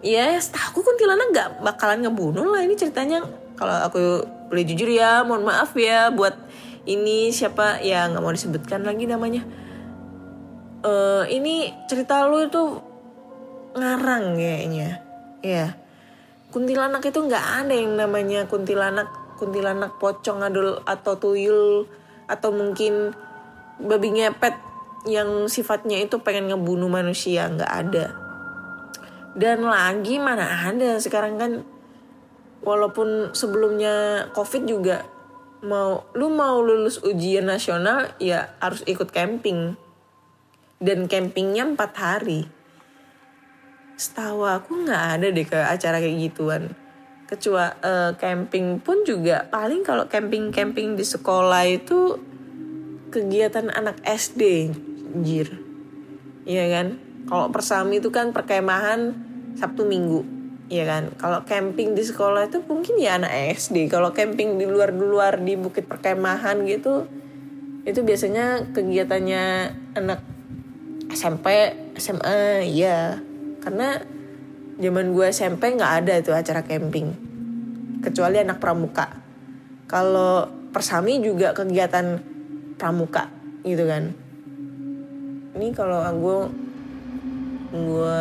Ya, 0.00 0.32
setahu 0.40 0.80
kuntilanak 0.80 1.28
gak 1.34 1.48
bakalan 1.60 2.08
ngebunuh 2.08 2.48
lah 2.48 2.64
ini 2.64 2.72
ceritanya. 2.72 3.20
Kalau 3.58 3.76
aku 3.84 4.24
boleh 4.48 4.64
jujur 4.64 4.88
ya, 4.88 5.28
mohon 5.28 5.44
maaf 5.44 5.76
ya 5.76 6.08
buat 6.08 6.32
ini 6.88 7.28
siapa 7.28 7.84
ya 7.84 8.08
nggak 8.08 8.24
mau 8.24 8.32
disebutkan 8.32 8.80
lagi 8.80 9.04
namanya. 9.04 9.44
Eh 10.80 11.24
ini 11.36 11.68
cerita 11.84 12.24
lu 12.24 12.48
itu 12.48 12.62
ngarang 13.76 14.34
kayaknya. 14.34 15.04
Ya. 15.44 15.76
Kuntilanak 16.48 17.04
itu 17.04 17.20
nggak 17.20 17.46
ada 17.64 17.74
yang 17.76 17.92
namanya 18.00 18.48
kuntilanak, 18.48 19.36
kuntilanak 19.36 20.00
pocong 20.00 20.40
adul 20.40 20.80
atau 20.88 21.20
tuyul 21.20 21.84
atau 22.24 22.50
mungkin 22.56 23.12
babi 23.76 24.08
ngepet 24.16 24.56
yang 25.04 25.46
sifatnya 25.46 26.00
itu 26.00 26.18
pengen 26.24 26.48
ngebunuh 26.48 26.88
manusia 26.88 27.52
nggak 27.52 27.72
ada. 27.72 28.06
Dan 29.36 29.68
lagi 29.68 30.16
mana 30.16 30.72
ada 30.72 30.96
sekarang 30.96 31.36
kan 31.36 31.52
walaupun 32.64 33.36
sebelumnya 33.36 34.26
covid 34.32 34.64
juga 34.64 35.17
mau 35.62 36.06
lu 36.14 36.30
mau 36.30 36.62
lulus 36.62 37.02
ujian 37.02 37.46
nasional 37.46 38.14
ya 38.22 38.54
harus 38.62 38.86
ikut 38.86 39.10
camping. 39.10 39.74
Dan 40.78 41.10
campingnya 41.10 41.66
empat 41.66 41.92
hari. 41.98 42.46
Setahu 43.98 44.46
aku 44.46 44.86
nggak 44.86 45.04
ada 45.18 45.26
deh 45.34 45.42
ke 45.42 45.58
acara 45.58 45.98
kayak 45.98 46.18
gituan. 46.30 46.62
Kecuali 47.26 47.74
eh, 47.82 48.10
camping 48.14 48.78
pun 48.78 49.02
juga 49.02 49.44
paling 49.50 49.82
kalau 49.82 50.06
camping 50.06 50.54
camping 50.54 50.94
di 50.94 51.02
sekolah 51.02 51.66
itu 51.66 52.16
kegiatan 53.10 53.72
anak 53.74 53.98
SD 54.06 54.72
jir 55.24 55.48
iya 56.48 56.64
kan? 56.72 56.96
Kalau 57.28 57.52
persami 57.52 58.00
itu 58.00 58.08
kan 58.08 58.32
perkemahan 58.32 59.12
Sabtu 59.60 59.84
Minggu 59.84 60.37
Iya 60.68 60.84
kan, 60.84 61.04
kalau 61.16 61.48
camping 61.48 61.96
di 61.96 62.04
sekolah 62.04 62.52
itu 62.52 62.60
mungkin 62.68 63.00
ya 63.00 63.16
anak 63.16 63.56
SD. 63.56 63.88
Kalau 63.88 64.12
camping 64.12 64.60
di 64.60 64.68
luar-luar 64.68 65.40
di 65.40 65.56
bukit 65.56 65.88
perkemahan 65.88 66.60
gitu, 66.68 67.08
itu 67.88 68.04
biasanya 68.04 68.68
kegiatannya 68.76 69.44
anak 69.96 70.20
SMP, 71.08 71.72
SMA, 71.96 72.68
iya. 72.68 73.16
Karena 73.64 73.96
zaman 74.76 75.16
gue 75.16 75.32
SMP 75.32 75.72
nggak 75.72 75.92
ada 76.04 76.20
tuh 76.20 76.36
acara 76.36 76.60
camping, 76.60 77.16
kecuali 78.04 78.36
anak 78.36 78.60
pramuka. 78.60 79.08
Kalau 79.88 80.52
persami 80.68 81.24
juga 81.24 81.56
kegiatan 81.56 82.20
pramuka 82.76 83.32
gitu 83.64 83.88
kan. 83.88 84.12
Ini 85.56 85.72
kalau 85.72 86.04
gue 86.12 86.38
gue 87.72 88.20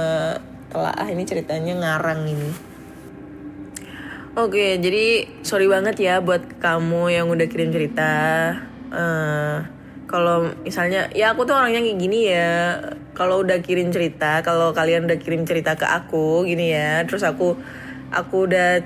telaah 0.77 1.07
ini 1.09 1.25
ceritanya 1.25 1.73
ngarang 1.81 2.29
ini. 2.29 2.51
Oke, 4.37 4.77
jadi 4.77 5.25
sorry 5.41 5.65
banget 5.65 5.97
ya 5.97 6.21
buat 6.21 6.61
kamu 6.61 7.09
yang 7.09 7.25
udah 7.25 7.49
kirim 7.49 7.73
cerita. 7.73 8.13
Eh, 8.93 9.57
kalau 10.05 10.53
misalnya, 10.61 11.09
ya 11.17 11.33
aku 11.33 11.49
tuh 11.49 11.57
orangnya 11.57 11.81
kayak 11.81 11.97
gini 11.97 12.19
ya. 12.29 12.77
Kalau 13.17 13.41
udah 13.41 13.57
kirim 13.65 13.89
cerita, 13.89 14.45
kalau 14.45 14.77
kalian 14.77 15.09
udah 15.09 15.17
kirim 15.17 15.41
cerita 15.49 15.73
ke 15.73 15.89
aku 15.89 16.45
gini 16.45 16.69
ya, 16.69 17.01
terus 17.09 17.25
aku 17.25 17.57
aku 18.13 18.45
udah 18.45 18.85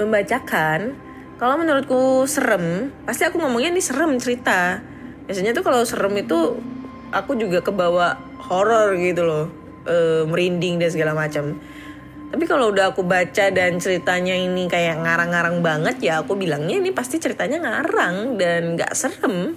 membacakan. 0.00 0.96
Kalau 1.36 1.60
menurutku 1.60 2.24
serem, 2.24 2.88
pasti 3.04 3.28
aku 3.28 3.36
ngomongnya 3.36 3.68
ini 3.68 3.84
serem 3.84 4.16
cerita. 4.16 4.80
Biasanya 5.28 5.52
tuh 5.52 5.60
kalau 5.60 5.84
serem 5.84 6.16
itu 6.16 6.56
aku 7.12 7.36
juga 7.36 7.60
kebawa 7.60 8.16
horor 8.48 8.96
gitu 8.96 9.28
loh, 9.28 9.46
Eh, 9.84 10.24
merinding 10.24 10.80
dan 10.80 10.88
segala 10.88 11.12
macam. 11.12 11.60
Tapi 12.32 12.44
kalau 12.48 12.72
udah 12.72 12.96
aku 12.96 13.04
baca 13.04 13.52
dan 13.52 13.76
ceritanya 13.76 14.32
ini 14.32 14.64
kayak 14.64 14.96
ngarang-ngarang 14.96 15.60
banget 15.60 16.00
ya 16.00 16.24
aku 16.24 16.40
bilangnya 16.40 16.80
ini 16.80 16.88
pasti 16.90 17.20
ceritanya 17.20 17.60
ngarang 17.60 18.40
dan 18.40 18.80
gak 18.80 18.96
serem. 18.96 19.52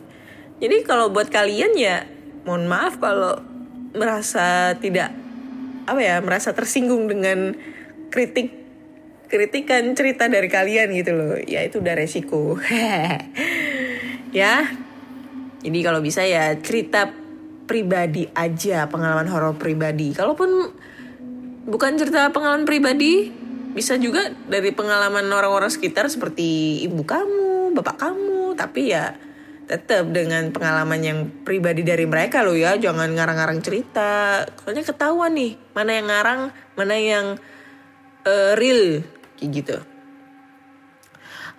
Jadi 0.60 0.84
kalau 0.84 1.16
buat 1.16 1.32
kalian 1.32 1.80
ya 1.80 2.04
mohon 2.44 2.68
maaf 2.68 3.00
kalau 3.00 3.40
merasa 3.96 4.76
tidak 4.84 5.16
apa 5.88 6.00
ya 6.04 6.20
merasa 6.20 6.52
tersinggung 6.52 7.08
dengan 7.08 7.56
kritik 8.12 8.52
kritikan 9.32 9.96
cerita 9.96 10.28
dari 10.28 10.52
kalian 10.52 10.92
gitu 10.92 11.16
loh. 11.16 11.40
Ya 11.40 11.64
itu 11.64 11.80
udah 11.80 11.96
resiko. 11.96 12.60
ya. 14.36 14.76
Jadi 15.64 15.80
kalau 15.82 16.04
bisa 16.04 16.28
ya 16.28 16.52
cerita 16.60 17.27
pribadi 17.68 18.26
aja 18.32 18.88
pengalaman 18.88 19.28
horor 19.28 19.54
pribadi. 19.60 20.16
Kalaupun 20.16 20.50
bukan 21.68 21.92
cerita 22.00 22.32
pengalaman 22.32 22.64
pribadi 22.64 23.30
bisa 23.76 24.00
juga 24.00 24.34
dari 24.50 24.74
pengalaman 24.74 25.30
orang-orang 25.30 25.70
sekitar 25.70 26.10
seperti 26.10 26.82
ibu 26.88 27.06
kamu, 27.06 27.78
bapak 27.78 28.02
kamu, 28.02 28.58
tapi 28.58 28.90
ya 28.96 29.14
tetap 29.68 30.08
dengan 30.16 30.50
pengalaman 30.56 31.04
yang 31.04 31.20
pribadi 31.44 31.84
dari 31.84 32.08
mereka 32.08 32.42
loh 32.42 32.56
ya, 32.56 32.80
jangan 32.80 33.12
ngarang-ngarang 33.12 33.60
cerita. 33.60 34.42
Soalnya 34.64 34.88
ketahuan 34.88 35.36
nih, 35.36 35.60
mana 35.76 35.92
yang 35.92 36.08
ngarang, 36.08 36.42
mana 36.80 36.96
yang 36.96 37.26
eh, 38.24 38.56
real 38.56 39.04
kayak 39.38 39.50
gitu. 39.52 39.78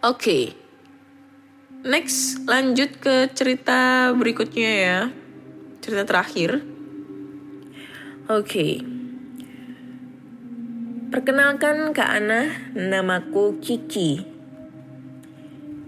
Oke. 0.02 0.56
Next, 1.86 2.42
lanjut 2.50 2.98
ke 2.98 3.30
cerita 3.36 4.10
berikutnya 4.16 4.72
ya. 4.82 4.98
Cerita 5.88 6.04
terakhir. 6.04 6.60
Oke. 8.28 8.84
Perkenalkan 11.08 11.96
Kak 11.96 12.12
Ana, 12.12 12.52
namaku 12.76 13.56
Kiki. 13.56 14.20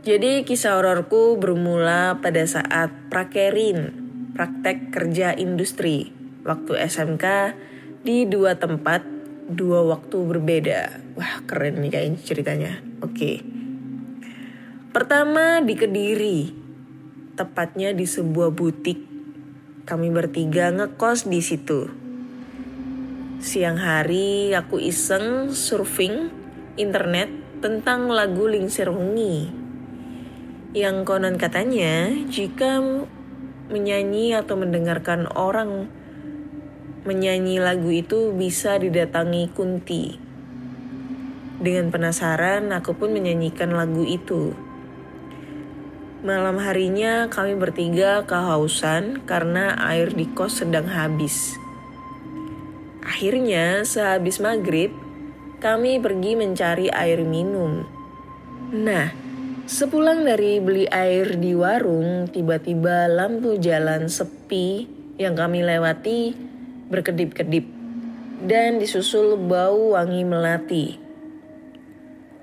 Jadi 0.00 0.48
kisah 0.48 0.80
hororku 0.80 1.36
bermula 1.36 2.16
pada 2.24 2.40
saat 2.48 2.88
prakerin, 3.12 3.92
praktek 4.32 4.88
kerja 4.88 5.36
industri, 5.36 6.08
waktu 6.48 6.80
SMK 6.80 7.52
di 8.00 8.24
dua 8.24 8.56
tempat, 8.56 9.04
dua 9.52 9.84
waktu 9.84 10.16
berbeda. 10.16 10.80
Wah 11.12 11.44
keren 11.44 11.76
nih 11.84 11.92
kayaknya 11.92 12.20
ceritanya. 12.24 12.72
Oke. 13.04 13.44
Pertama 14.96 15.60
di 15.60 15.76
Kediri, 15.76 16.40
tepatnya 17.36 17.92
di 17.92 18.08
sebuah 18.08 18.48
butik. 18.48 19.09
Kami 19.90 20.06
bertiga 20.06 20.70
ngekos 20.70 21.26
di 21.26 21.42
situ. 21.42 21.90
Siang 23.42 23.74
hari 23.74 24.54
aku 24.54 24.78
iseng 24.78 25.50
surfing 25.50 26.30
internet 26.78 27.26
tentang 27.58 28.06
lagu 28.06 28.46
Lingsir 28.46 28.86
Wengi. 28.86 29.50
Yang 30.78 30.96
konon 31.02 31.34
katanya 31.42 32.06
jika 32.30 32.78
menyanyi 33.66 34.38
atau 34.38 34.54
mendengarkan 34.54 35.26
orang 35.34 35.90
menyanyi 37.02 37.58
lagu 37.58 37.90
itu 37.90 38.30
bisa 38.30 38.78
didatangi 38.78 39.50
Kunti. 39.50 40.14
Dengan 41.58 41.90
penasaran 41.90 42.70
aku 42.70 42.94
pun 42.94 43.10
menyanyikan 43.10 43.74
lagu 43.74 44.06
itu. 44.06 44.54
Malam 46.20 46.60
harinya 46.60 47.32
kami 47.32 47.56
bertiga 47.56 48.28
kehausan 48.28 49.24
karena 49.24 49.72
air 49.88 50.12
di 50.12 50.28
kos 50.28 50.60
sedang 50.60 50.84
habis. 50.84 51.56
Akhirnya 53.00 53.88
sehabis 53.88 54.36
maghrib, 54.36 54.92
kami 55.64 55.96
pergi 55.96 56.36
mencari 56.36 56.92
air 56.92 57.24
minum. 57.24 57.88
Nah, 58.68 59.08
sepulang 59.64 60.20
dari 60.28 60.60
beli 60.60 60.84
air 60.92 61.40
di 61.40 61.56
warung, 61.56 62.28
tiba-tiba 62.28 63.08
lampu 63.08 63.56
jalan 63.56 64.04
sepi 64.12 64.84
yang 65.16 65.32
kami 65.32 65.64
lewati 65.64 66.36
berkedip-kedip 66.92 67.64
dan 68.44 68.76
disusul 68.76 69.40
bau 69.40 69.96
wangi 69.96 70.28
melati. 70.28 70.86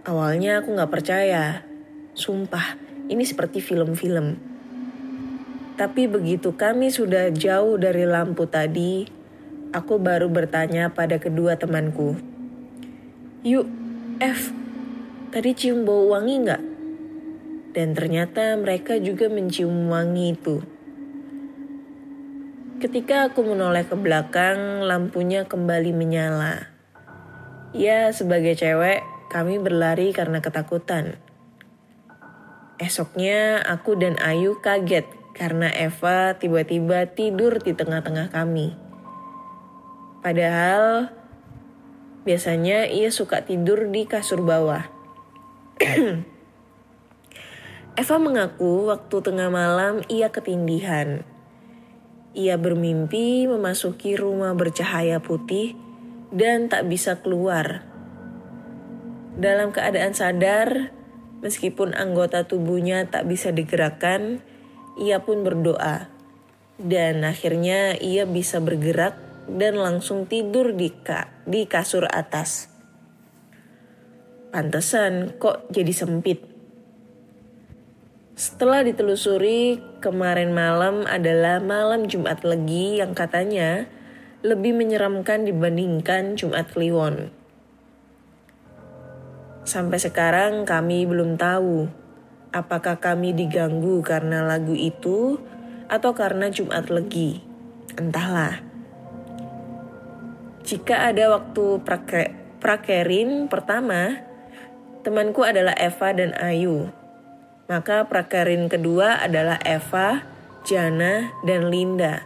Awalnya 0.02 0.66
aku 0.66 0.74
gak 0.74 0.90
percaya, 0.90 1.62
sumpah 2.18 2.87
ini 3.08 3.24
seperti 3.24 3.64
film-film. 3.64 4.40
Tapi 5.78 6.10
begitu 6.10 6.58
kami 6.58 6.90
sudah 6.90 7.30
jauh 7.30 7.78
dari 7.78 8.04
lampu 8.04 8.50
tadi, 8.50 9.06
aku 9.72 10.02
baru 10.02 10.26
bertanya 10.28 10.90
pada 10.90 11.22
kedua 11.22 11.56
temanku. 11.56 12.18
Yuk, 13.46 13.70
F, 14.18 14.50
tadi 15.30 15.54
cium 15.54 15.86
bau 15.86 16.10
wangi 16.12 16.36
nggak? 16.42 16.64
Dan 17.78 17.94
ternyata 17.94 18.58
mereka 18.58 18.98
juga 18.98 19.30
mencium 19.30 19.86
wangi 19.94 20.34
itu. 20.34 20.58
Ketika 22.82 23.30
aku 23.30 23.46
menoleh 23.46 23.86
ke 23.86 23.94
belakang, 23.94 24.82
lampunya 24.82 25.46
kembali 25.46 25.94
menyala. 25.94 26.74
Ya, 27.78 28.10
sebagai 28.14 28.58
cewek, 28.58 29.06
kami 29.30 29.62
berlari 29.62 30.10
karena 30.10 30.42
ketakutan. 30.42 31.22
Esoknya, 32.78 33.58
aku 33.66 33.98
dan 33.98 34.22
Ayu 34.22 34.62
kaget 34.62 35.10
karena 35.34 35.70
Eva 35.74 36.38
tiba-tiba 36.38 37.10
tidur 37.10 37.58
di 37.58 37.74
tengah-tengah 37.74 38.30
kami. 38.30 38.78
Padahal 40.22 41.10
biasanya 42.22 42.86
ia 42.86 43.10
suka 43.10 43.42
tidur 43.46 43.90
di 43.90 44.06
kasur 44.06 44.46
bawah. 44.46 44.86
Eva 47.98 48.18
mengaku 48.22 48.94
waktu 48.94 49.16
tengah 49.26 49.50
malam 49.50 50.06
ia 50.06 50.30
ketindihan. 50.30 51.26
Ia 52.38 52.62
bermimpi 52.62 53.50
memasuki 53.50 54.14
rumah 54.14 54.54
bercahaya 54.54 55.18
putih 55.18 55.74
dan 56.30 56.70
tak 56.70 56.86
bisa 56.86 57.18
keluar. 57.26 57.82
Dalam 59.38 59.74
keadaan 59.74 60.14
sadar, 60.14 60.97
meskipun 61.42 61.94
anggota 61.94 62.46
tubuhnya 62.46 63.06
tak 63.10 63.30
bisa 63.30 63.54
digerakkan, 63.54 64.42
ia 64.98 65.22
pun 65.22 65.46
berdoa. 65.46 66.10
Dan 66.78 67.26
akhirnya 67.26 67.98
ia 67.98 68.30
bisa 68.30 68.62
bergerak 68.62 69.18
dan 69.50 69.80
langsung 69.80 70.30
tidur 70.30 70.76
di, 70.76 70.94
ka, 70.94 71.32
di 71.48 71.66
kasur 71.66 72.06
atas. 72.06 72.70
Pantesan 74.54 75.38
kok 75.42 75.70
jadi 75.74 75.94
sempit. 75.94 76.44
Setelah 78.38 78.86
ditelusuri, 78.86 79.82
kemarin 79.98 80.54
malam 80.54 81.10
adalah 81.10 81.58
malam 81.58 82.06
Jumat 82.06 82.46
Legi 82.46 83.02
yang 83.02 83.18
katanya 83.18 83.90
lebih 84.46 84.78
menyeramkan 84.78 85.50
dibandingkan 85.50 86.38
Jumat 86.38 86.70
Kliwon. 86.70 87.37
Sampai 89.68 90.00
sekarang 90.00 90.64
kami 90.64 91.04
belum 91.04 91.36
tahu 91.36 91.92
apakah 92.56 93.04
kami 93.04 93.36
diganggu 93.36 94.00
karena 94.00 94.48
lagu 94.48 94.72
itu 94.72 95.44
atau 95.92 96.16
karena 96.16 96.48
Jumat 96.48 96.88
Legi. 96.88 97.44
Entahlah. 98.00 98.64
Jika 100.64 101.12
ada 101.12 101.36
waktu 101.36 101.84
prake, 101.84 102.32
prakerin 102.64 103.52
pertama, 103.52 104.24
temanku 105.04 105.44
adalah 105.44 105.76
Eva 105.76 106.16
dan 106.16 106.32
Ayu. 106.40 106.88
Maka 107.68 108.08
prakerin 108.08 108.72
kedua 108.72 109.20
adalah 109.20 109.60
Eva, 109.68 110.24
Jana, 110.64 111.36
dan 111.44 111.68
Linda. 111.68 112.24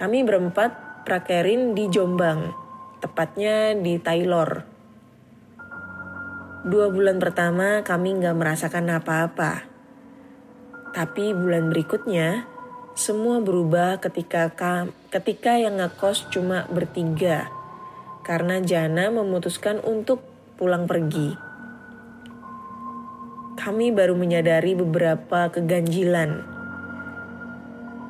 Kami 0.00 0.24
berempat 0.24 1.04
prakerin 1.04 1.76
di 1.76 1.84
Jombang, 1.92 2.56
tepatnya 3.04 3.76
di 3.76 4.00
Taylor. 4.00 4.75
Dua 6.66 6.90
bulan 6.90 7.22
pertama 7.22 7.86
kami 7.86 8.18
nggak 8.18 8.34
merasakan 8.34 8.90
apa-apa. 8.98 9.70
Tapi 10.90 11.30
bulan 11.30 11.70
berikutnya, 11.70 12.42
semua 12.98 13.38
berubah 13.38 14.02
ketika 14.02 14.50
ketika 15.14 15.62
yang 15.62 15.78
ngekos 15.78 16.26
cuma 16.26 16.66
bertiga 16.66 17.46
karena 18.26 18.58
Jana 18.58 19.14
memutuskan 19.14 19.78
untuk 19.86 20.26
pulang 20.58 20.90
pergi. 20.90 21.38
Kami 23.54 23.94
baru 23.94 24.18
menyadari 24.18 24.74
beberapa 24.74 25.46
keganjilan. 25.54 26.42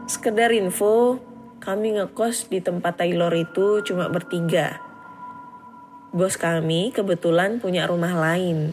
Sekedar 0.09 0.57
info, 0.57 1.21
kami 1.61 2.01
ngekos 2.01 2.49
di 2.49 2.65
tempat 2.65 3.05
Taylor 3.05 3.37
itu 3.37 3.85
cuma 3.85 4.09
bertiga. 4.09 4.86
Bos 6.17 6.41
kami 6.41 6.97
kebetulan 6.97 7.61
punya 7.61 7.85
rumah 7.85 8.17
lain. 8.17 8.73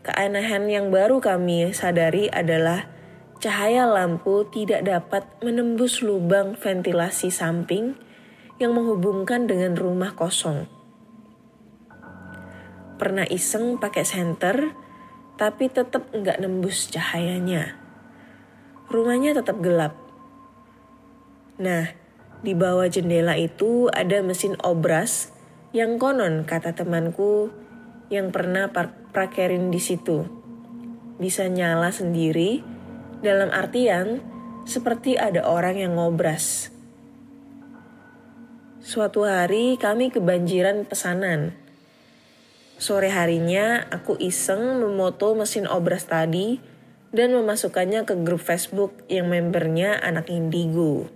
Keanehan 0.00 0.64
yang 0.72 0.88
baru 0.88 1.20
kami 1.20 1.76
sadari 1.76 2.32
adalah 2.32 2.88
cahaya 3.44 3.84
lampu 3.84 4.48
tidak 4.48 4.88
dapat 4.88 5.28
menembus 5.44 6.00
lubang 6.00 6.56
ventilasi 6.56 7.28
samping 7.28 7.92
yang 8.56 8.72
menghubungkan 8.72 9.44
dengan 9.44 9.76
rumah 9.76 10.16
kosong. 10.16 10.64
Pernah 12.96 13.28
iseng 13.28 13.76
pakai 13.76 14.08
senter, 14.08 14.72
tapi 15.36 15.68
tetap 15.68 16.08
nggak 16.08 16.40
nembus 16.40 16.88
cahayanya. 16.88 17.76
Rumahnya 18.88 19.36
tetap 19.36 19.60
gelap. 19.60 19.92
Nah, 21.60 21.92
di 22.40 22.56
bawah 22.56 22.88
jendela 22.88 23.36
itu 23.36 23.92
ada 23.92 24.24
mesin 24.24 24.56
obras 24.64 25.36
yang 25.70 26.02
konon 26.02 26.42
kata 26.42 26.74
temanku 26.74 27.54
yang 28.10 28.34
pernah 28.34 28.70
prakerin 29.14 29.70
di 29.70 29.78
situ. 29.78 30.26
Bisa 31.22 31.46
nyala 31.46 31.94
sendiri 31.94 32.64
dalam 33.22 33.54
artian, 33.54 34.18
seperti 34.66 35.14
ada 35.14 35.46
orang 35.46 35.78
yang 35.78 35.94
ngobras. 35.94 36.74
Suatu 38.80 39.28
hari 39.28 39.76
kami 39.78 40.10
kebanjiran 40.10 40.88
pesanan. 40.88 41.54
Sore 42.80 43.12
harinya 43.12 43.84
aku 43.92 44.16
iseng 44.16 44.80
memoto 44.80 45.36
mesin 45.36 45.68
obras 45.68 46.08
tadi 46.08 46.56
dan 47.12 47.36
memasukkannya 47.36 48.08
ke 48.08 48.14
grup 48.24 48.40
Facebook 48.40 49.04
yang 49.06 49.28
membernya 49.28 50.00
anak 50.00 50.32
indigo. 50.32 51.06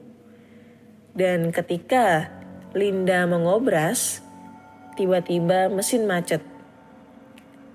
Dan 1.17 1.55
ketika 1.55 2.29
Linda 2.75 3.25
mengobras, 3.25 4.24
tiba-tiba 4.95 5.71
mesin 5.71 6.07
macet. 6.09 6.43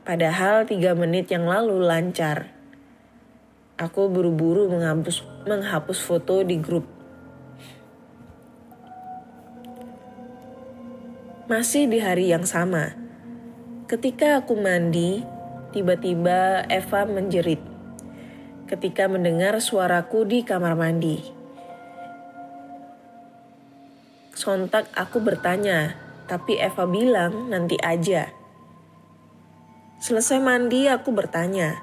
Padahal 0.03 0.65
tiga 0.65 0.97
menit 0.97 1.29
yang 1.29 1.45
lalu 1.45 1.79
lancar. 1.83 2.51
Aku 3.79 4.11
buru-buru 4.11 4.67
menghapus, 4.67 5.23
menghapus 5.47 5.99
foto 6.03 6.43
di 6.43 6.59
grup. 6.59 6.83
Masih 11.47 11.87
di 11.87 12.03
hari 12.03 12.29
yang 12.29 12.43
sama, 12.43 12.93
ketika 13.87 14.43
aku 14.43 14.59
mandi, 14.59 15.23
tiba-tiba 15.71 16.67
Eva 16.67 17.07
menjerit 17.07 17.69
ketika 18.69 19.09
mendengar 19.09 19.57
suaraku 19.57 20.29
di 20.29 20.45
kamar 20.45 20.77
mandi. 20.77 21.17
Sontak 24.37 24.85
aku 24.93 25.17
bertanya, 25.17 25.97
tapi 26.29 26.61
Eva 26.61 26.85
bilang 26.85 27.49
nanti 27.49 27.81
aja. 27.81 28.29
Selesai 29.97 30.37
mandi 30.37 30.85
aku 30.85 31.09
bertanya. 31.11 31.81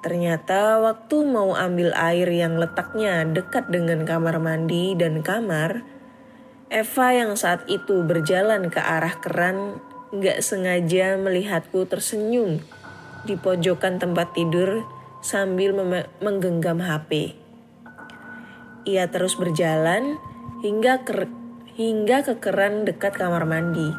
Ternyata 0.00 0.80
waktu 0.80 1.16
mau 1.28 1.52
ambil 1.52 1.92
air 1.92 2.28
yang 2.28 2.56
letaknya 2.56 3.28
dekat 3.28 3.68
dengan 3.68 4.08
kamar 4.08 4.40
mandi 4.40 4.96
dan 4.96 5.20
kamar, 5.20 5.84
Eva 6.72 7.08
yang 7.12 7.36
saat 7.36 7.68
itu 7.68 8.02
berjalan 8.02 8.72
ke 8.72 8.80
arah 8.80 9.20
keran 9.20 9.78
gak 10.10 10.40
sengaja 10.40 11.20
melihatku 11.20 11.86
tersenyum 11.86 12.64
di 13.24 13.38
pojokan 13.38 14.02
tempat 14.02 14.34
tidur 14.36 14.84
sambil 15.24 15.72
menggenggam 16.20 16.82
HP. 16.82 17.38
Ia 18.84 19.08
terus 19.08 19.40
berjalan 19.40 20.20
hingga 20.60 21.00
ke, 21.08 21.24
hingga 21.74 22.22
ke 22.22 22.38
keran 22.38 22.86
dekat 22.86 23.18
kamar 23.18 23.42
mandi. 23.46 23.90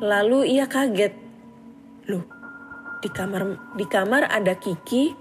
Lalu 0.00 0.56
ia 0.56 0.70
kaget. 0.70 1.12
Loh, 2.08 2.24
di 3.02 3.10
kamar 3.10 3.74
di 3.74 3.86
kamar 3.90 4.30
ada 4.30 4.54
Kiki, 4.56 5.12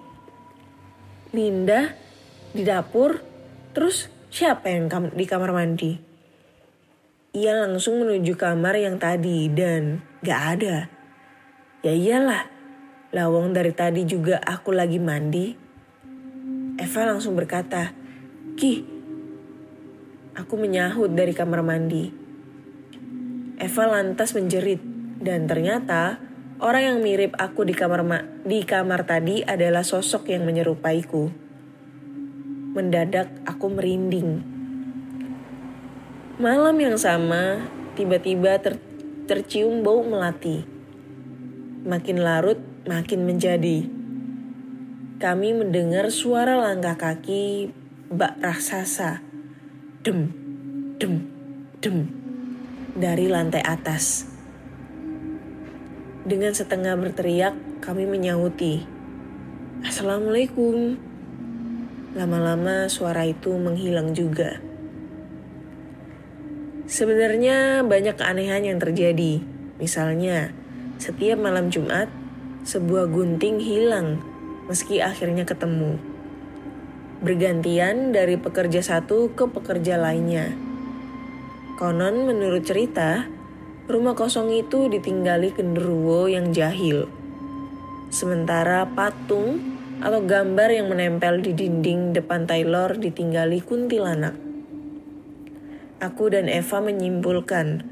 Linda, 1.34 1.94
di 2.54 2.62
dapur, 2.64 3.20
terus 3.74 4.08
siapa 4.30 4.70
yang 4.70 4.88
kam- 4.88 5.14
di 5.14 5.26
kamar 5.26 5.52
mandi? 5.52 5.94
Ia 7.34 7.54
langsung 7.66 8.02
menuju 8.02 8.34
kamar 8.38 8.74
yang 8.78 8.98
tadi 8.98 9.50
dan 9.54 10.02
gak 10.26 10.42
ada. 10.58 10.90
Ya 11.86 11.94
iyalah, 11.94 12.50
lawang 13.14 13.54
dari 13.54 13.70
tadi 13.70 14.06
juga 14.06 14.42
aku 14.42 14.74
lagi 14.74 14.98
mandi. 14.98 15.54
Eva 16.80 17.02
langsung 17.06 17.38
berkata, 17.38 17.94
Ki, 18.58 18.99
aku 20.40 20.56
menyahut 20.56 21.12
dari 21.12 21.36
kamar 21.36 21.60
mandi. 21.60 22.08
Eva 23.60 23.84
lantas 23.92 24.32
menjerit 24.32 24.80
dan 25.20 25.52
ternyata 25.52 26.16
orang 26.64 26.96
yang 26.96 26.98
mirip 27.04 27.36
aku 27.36 27.68
di 27.68 27.76
kamar 27.76 28.08
ma- 28.08 28.28
di 28.48 28.64
kamar 28.64 29.04
tadi 29.04 29.44
adalah 29.44 29.84
sosok 29.84 30.32
yang 30.32 30.48
menyerupaiku. 30.48 31.28
Mendadak 32.72 33.44
aku 33.44 33.68
merinding. 33.68 34.40
Malam 36.40 36.80
yang 36.80 36.96
sama, 36.96 37.68
tiba-tiba 38.00 38.56
ter- 38.64 38.80
tercium 39.28 39.84
bau 39.84 40.08
melati. 40.08 40.64
Makin 41.84 42.24
larut, 42.24 42.64
makin 42.88 43.28
menjadi. 43.28 43.84
Kami 45.20 45.52
mendengar 45.52 46.08
suara 46.16 46.56
langkah 46.56 46.96
kaki 46.96 47.76
bak 48.08 48.40
raksasa. 48.40 49.29
Dem, 50.00 50.32
dem, 50.96 51.28
dem. 51.84 52.08
Dari 52.96 53.28
lantai 53.28 53.60
atas. 53.60 54.32
Dengan 56.24 56.56
setengah 56.56 56.96
berteriak, 56.96 57.84
kami 57.84 58.08
menyahuti. 58.08 58.88
Assalamualaikum. 59.84 60.96
Lama-lama 62.16 62.88
suara 62.88 63.28
itu 63.28 63.52
menghilang 63.60 64.16
juga. 64.16 64.64
Sebenarnya 66.88 67.84
banyak 67.84 68.16
keanehan 68.16 68.72
yang 68.72 68.80
terjadi. 68.80 69.44
Misalnya, 69.84 70.56
setiap 70.96 71.44
malam 71.44 71.68
Jumat, 71.68 72.08
sebuah 72.64 73.12
gunting 73.12 73.60
hilang 73.60 74.24
meski 74.72 75.04
akhirnya 75.04 75.44
ketemu. 75.44 76.00
Bergantian 77.20 78.16
dari 78.16 78.40
pekerja 78.40 78.80
satu 78.80 79.36
ke 79.36 79.44
pekerja 79.52 80.00
lainnya. 80.00 80.56
Konon 81.76 82.24
menurut 82.24 82.64
cerita, 82.64 83.28
rumah 83.92 84.16
kosong 84.16 84.56
itu 84.56 84.88
ditinggali 84.88 85.52
genderuwo 85.52 86.32
yang 86.32 86.56
jahil. 86.56 87.12
Sementara 88.08 88.88
patung 88.88 89.60
atau 90.00 90.24
gambar 90.24 90.72
yang 90.72 90.88
menempel 90.88 91.44
di 91.44 91.52
dinding 91.52 92.16
depan 92.16 92.48
Taylor 92.48 92.96
ditinggali 92.96 93.60
kuntilanak. 93.68 94.40
Aku 96.00 96.32
dan 96.32 96.48
Eva 96.48 96.80
menyimpulkan 96.80 97.84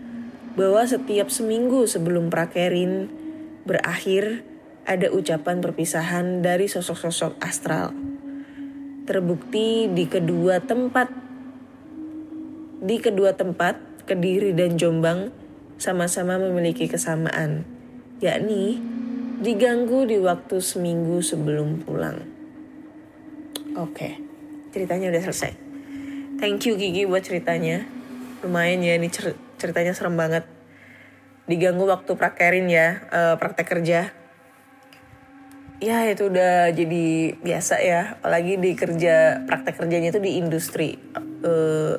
bahwa 0.56 0.88
setiap 0.88 1.28
seminggu 1.28 1.84
sebelum 1.84 2.32
prakerin 2.32 3.12
berakhir 3.68 4.48
ada 4.88 5.12
ucapan 5.12 5.60
perpisahan 5.60 6.40
dari 6.40 6.72
sosok-sosok 6.72 7.36
astral. 7.44 8.07
Terbukti 9.08 9.88
di 9.88 10.04
kedua 10.04 10.60
tempat 10.60 11.08
di 12.84 13.00
kedua 13.00 13.32
tempat 13.32 14.04
Kediri 14.04 14.52
dan 14.52 14.76
Jombang 14.76 15.32
sama-sama 15.80 16.36
memiliki 16.36 16.92
kesamaan, 16.92 17.64
yakni 18.20 18.84
diganggu 19.40 20.04
di 20.04 20.20
waktu 20.20 20.60
seminggu 20.60 21.24
sebelum 21.24 21.88
pulang. 21.88 22.20
Oke, 23.80 24.20
ceritanya 24.76 25.08
udah 25.08 25.24
selesai. 25.24 25.52
Thank 26.44 26.68
you 26.68 26.76
Gigi 26.76 27.08
buat 27.08 27.24
ceritanya. 27.24 27.88
Lumayan 28.44 28.84
ya 28.84 29.00
ini 29.00 29.08
cer- 29.08 29.40
ceritanya 29.56 29.96
serem 29.96 30.20
banget. 30.20 30.44
Diganggu 31.48 31.88
waktu 31.88 32.12
prakerin 32.12 32.68
ya, 32.68 33.08
eh, 33.08 33.36
praktek 33.40 33.72
kerja. 33.72 34.12
Ya 35.78 36.10
itu 36.10 36.26
udah 36.34 36.74
jadi 36.74 37.38
biasa 37.38 37.78
ya, 37.86 38.18
apalagi 38.18 38.58
di 38.58 38.74
kerja 38.74 39.46
praktek 39.46 39.78
kerjanya 39.78 40.10
itu 40.10 40.18
di 40.18 40.42
industri. 40.42 40.98
Eh, 41.46 41.96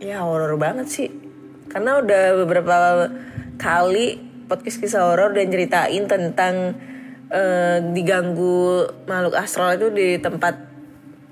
ya 0.00 0.24
horor 0.24 0.56
banget 0.56 0.88
sih. 0.88 1.08
Karena 1.68 2.00
udah 2.00 2.24
beberapa 2.40 2.76
kali 3.60 4.16
podcast 4.48 4.80
kisah 4.80 5.04
horor 5.04 5.36
dan 5.36 5.52
ceritain 5.52 6.08
tentang 6.08 6.80
eh, 7.28 7.84
diganggu 7.92 8.88
makhluk 9.04 9.36
astral 9.36 9.76
itu 9.76 9.92
di 9.92 10.16
tempat 10.16 10.56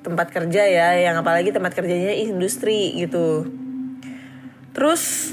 tempat 0.04 0.28
kerja 0.28 0.60
ya, 0.60 0.88
yang 1.08 1.24
apalagi 1.24 1.56
tempat 1.56 1.72
kerjanya 1.72 2.12
industri 2.20 3.00
gitu. 3.00 3.48
Terus 4.76 5.32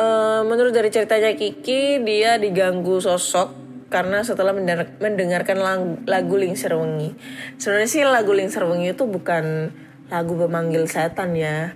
eh, 0.00 0.40
menurut 0.48 0.72
dari 0.72 0.88
ceritanya 0.88 1.36
Kiki, 1.36 2.00
dia 2.00 2.40
diganggu 2.40 3.04
sosok 3.04 3.65
karena 3.86 4.22
setelah 4.26 4.50
mendengar- 4.50 4.98
mendengarkan 4.98 5.58
lagu 6.04 6.34
Lingser 6.34 6.74
Wengi. 6.74 7.14
Sebenarnya 7.58 7.88
sih 7.90 8.02
lagu 8.02 8.34
Lingser 8.34 8.66
Wengi 8.66 8.92
itu 8.94 9.04
bukan 9.06 9.70
lagu 10.10 10.34
pemanggil 10.34 10.86
setan 10.90 11.34
ya. 11.38 11.74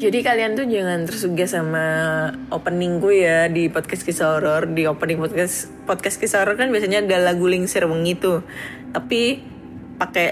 Jadi 0.00 0.24
kalian 0.24 0.56
tuh 0.56 0.64
jangan 0.64 1.04
tersugah 1.04 1.44
sama 1.44 1.86
opening 2.48 3.04
gue 3.04 3.20
ya 3.20 3.52
di 3.52 3.68
podcast 3.68 4.00
kisah 4.00 4.40
horor. 4.40 4.72
Di 4.72 4.88
opening 4.88 5.20
podcast 5.20 5.68
podcast 5.84 6.16
kisah 6.16 6.40
horor 6.40 6.56
kan 6.56 6.72
biasanya 6.72 7.04
ada 7.04 7.20
lagu 7.20 7.44
Lingser 7.44 7.84
Wengi 7.84 8.16
tuh. 8.16 8.40
Tapi 8.96 9.44
pakai 10.00 10.28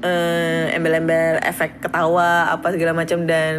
eh, 0.00 0.72
embel-embel 0.72 1.44
efek 1.44 1.84
ketawa 1.84 2.48
apa 2.48 2.72
segala 2.72 2.96
macam 2.96 3.28
dan 3.28 3.56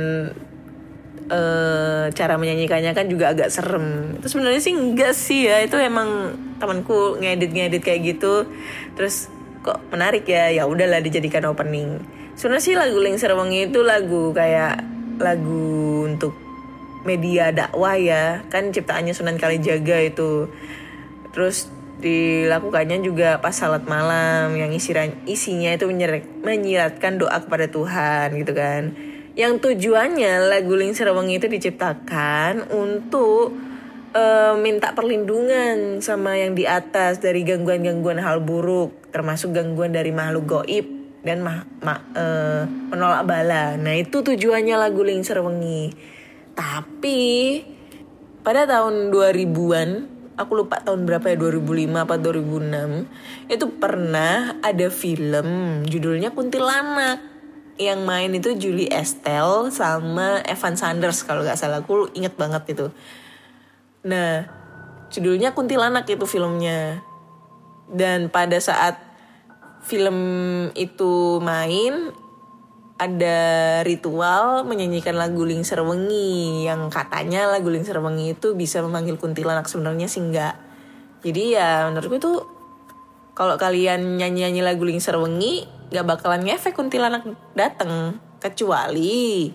eh, 1.32 2.05
cara 2.11 2.36
menyanyikannya 2.36 2.91
kan 2.91 3.07
juga 3.07 3.32
agak 3.32 3.47
serem. 3.47 4.19
Itu 4.19 4.27
sebenarnya 4.27 4.61
sih 4.61 4.75
enggak 4.75 5.13
sih 5.15 5.47
ya, 5.47 5.63
itu 5.63 5.79
emang 5.79 6.36
temanku 6.59 7.17
ngedit-ngedit 7.23 7.82
kayak 7.82 8.01
gitu. 8.15 8.45
Terus 8.99 9.32
kok 9.63 9.79
menarik 9.89 10.27
ya, 10.27 10.51
ya 10.51 10.67
udahlah 10.67 10.99
dijadikan 10.99 11.47
opening. 11.47 12.03
Sebenarnya 12.36 12.63
sih 12.63 12.75
lagu 12.75 12.97
Lingser 12.99 13.32
Wengi 13.34 13.71
itu 13.71 13.79
lagu 13.82 14.36
kayak 14.36 14.84
lagu 15.21 16.05
untuk 16.09 16.36
media 17.07 17.49
dakwah 17.49 17.95
ya, 17.97 18.45
kan 18.51 18.69
ciptaannya 18.69 19.15
Sunan 19.15 19.39
Kalijaga 19.39 20.03
itu. 20.03 20.51
Terus 21.32 21.71
dilakukannya 22.01 23.05
juga 23.05 23.38
pas 23.38 23.53
salat 23.53 23.86
malam 23.86 24.57
yang 24.57 24.73
isiran, 24.73 25.13
isinya 25.29 25.69
itu 25.69 25.86
menyiratkan 26.41 27.21
doa 27.21 27.38
kepada 27.45 27.69
Tuhan 27.69 28.34
gitu 28.41 28.57
kan 28.57 29.11
yang 29.36 29.63
tujuannya 29.63 30.51
lagu 30.51 30.75
Lingser 30.75 31.07
Wengi 31.15 31.39
itu 31.39 31.47
diciptakan 31.47 32.67
untuk 32.67 33.55
eh, 34.11 34.55
minta 34.59 34.91
perlindungan 34.91 36.03
sama 36.03 36.36
yang 36.36 36.51
di 36.51 36.67
atas 36.67 37.23
dari 37.23 37.47
gangguan-gangguan 37.47 38.19
hal 38.19 38.43
buruk 38.43 39.11
termasuk 39.15 39.55
gangguan 39.55 39.95
dari 39.95 40.11
makhluk 40.11 40.45
goib 40.47 40.88
dan 41.23 41.39
ma- 41.45 41.67
ma- 41.79 42.05
eh, 42.17 42.63
menolak 42.67 43.23
bala. 43.23 43.79
Nah 43.79 43.95
itu 43.95 44.19
tujuannya 44.19 44.75
lagu 44.75 45.05
Wengi. 45.05 45.93
Tapi 46.51 47.21
pada 48.43 48.67
tahun 48.67 49.13
2000-an, 49.13 49.89
aku 50.36 50.51
lupa 50.51 50.84
tahun 50.84 51.07
berapa 51.07 51.32
ya 51.32 51.38
2005 51.39 52.03
apa 52.03 52.15
2006, 52.19 53.07
itu 53.47 53.65
pernah 53.79 54.59
ada 54.59 54.88
film 54.91 55.47
judulnya 55.88 56.36
Kuntilanak 56.36 57.30
yang 57.80 58.03
main 58.03 58.32
itu 58.34 58.55
Julie 58.57 58.91
Estelle 58.91 59.72
sama 59.72 60.43
Evan 60.43 60.76
Sanders 60.76 61.24
kalau 61.24 61.45
nggak 61.45 61.59
salah 61.59 61.84
aku 61.84 62.11
inget 62.17 62.36
banget 62.36 62.76
itu. 62.76 62.88
Nah 64.07 64.47
judulnya 65.11 65.51
Kuntilanak 65.51 66.07
itu 66.07 66.24
filmnya 66.24 67.03
dan 67.91 68.32
pada 68.32 68.55
saat 68.59 68.95
film 69.84 70.17
itu 70.78 71.43
main 71.43 72.15
ada 73.01 73.39
ritual 73.82 74.61
menyanyikan 74.61 75.17
lagu 75.17 75.41
Lingser 75.41 75.82
Wengi 75.82 76.69
yang 76.69 76.86
katanya 76.93 77.49
lagu 77.49 77.74
Lingser 77.74 77.97
Wengi 77.97 78.38
itu 78.38 78.53
bisa 78.53 78.78
memanggil 78.86 79.17
kuntilanak 79.17 79.65
sebenarnya 79.65 80.05
sih 80.05 80.22
enggak. 80.22 80.53
Jadi 81.26 81.57
ya 81.57 81.89
menurutku 81.89 82.22
itu 82.22 82.34
kalau 83.34 83.57
kalian 83.57 84.22
nyanyi-nyanyi 84.22 84.61
lagu 84.61 84.86
Lingser 84.86 85.17
Wengi 85.17 85.65
nggak 85.91 86.05
bakalan 86.07 86.47
ngefek 86.47 86.73
kuntilanak 86.73 87.27
dateng 87.53 88.17
kecuali 88.39 89.51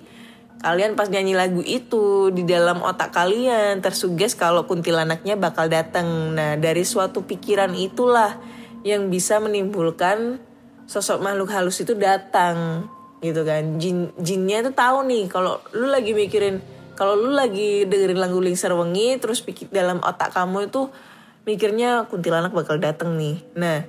kalian 0.61 0.97
pas 0.97 1.09
nyanyi 1.13 1.37
lagu 1.37 1.61
itu 1.61 2.33
di 2.33 2.45
dalam 2.45 2.81
otak 2.81 3.13
kalian 3.13 3.85
tersuges 3.85 4.33
kalau 4.33 4.65
kuntilanaknya 4.65 5.37
bakal 5.37 5.69
datang. 5.69 6.33
Nah, 6.33 6.57
dari 6.57 6.83
suatu 6.83 7.29
pikiran 7.29 7.77
itulah 7.77 8.41
yang 8.81 9.13
bisa 9.13 9.37
menimbulkan 9.43 10.41
sosok 10.89 11.21
makhluk 11.21 11.53
halus 11.53 11.83
itu 11.83 11.93
datang 11.99 12.89
gitu 13.21 13.45
kan. 13.45 13.77
Jin 13.77 14.13
jinnya 14.17 14.65
itu 14.65 14.73
tahu 14.73 15.05
nih 15.05 15.29
kalau 15.29 15.61
lu 15.77 15.93
lagi 15.93 16.17
mikirin 16.17 16.63
kalau 16.97 17.13
lu 17.19 17.37
lagi 17.37 17.85
dengerin 17.85 18.17
lagu 18.17 18.41
Lingser 18.41 18.73
Wengi 18.73 19.21
terus 19.21 19.45
pikir 19.45 19.69
dalam 19.69 20.01
otak 20.01 20.33
kamu 20.33 20.73
itu 20.73 20.89
mikirnya 21.45 22.09
kuntilanak 22.09 22.57
bakal 22.57 22.81
datang 22.81 23.21
nih. 23.21 23.39
Nah, 23.55 23.85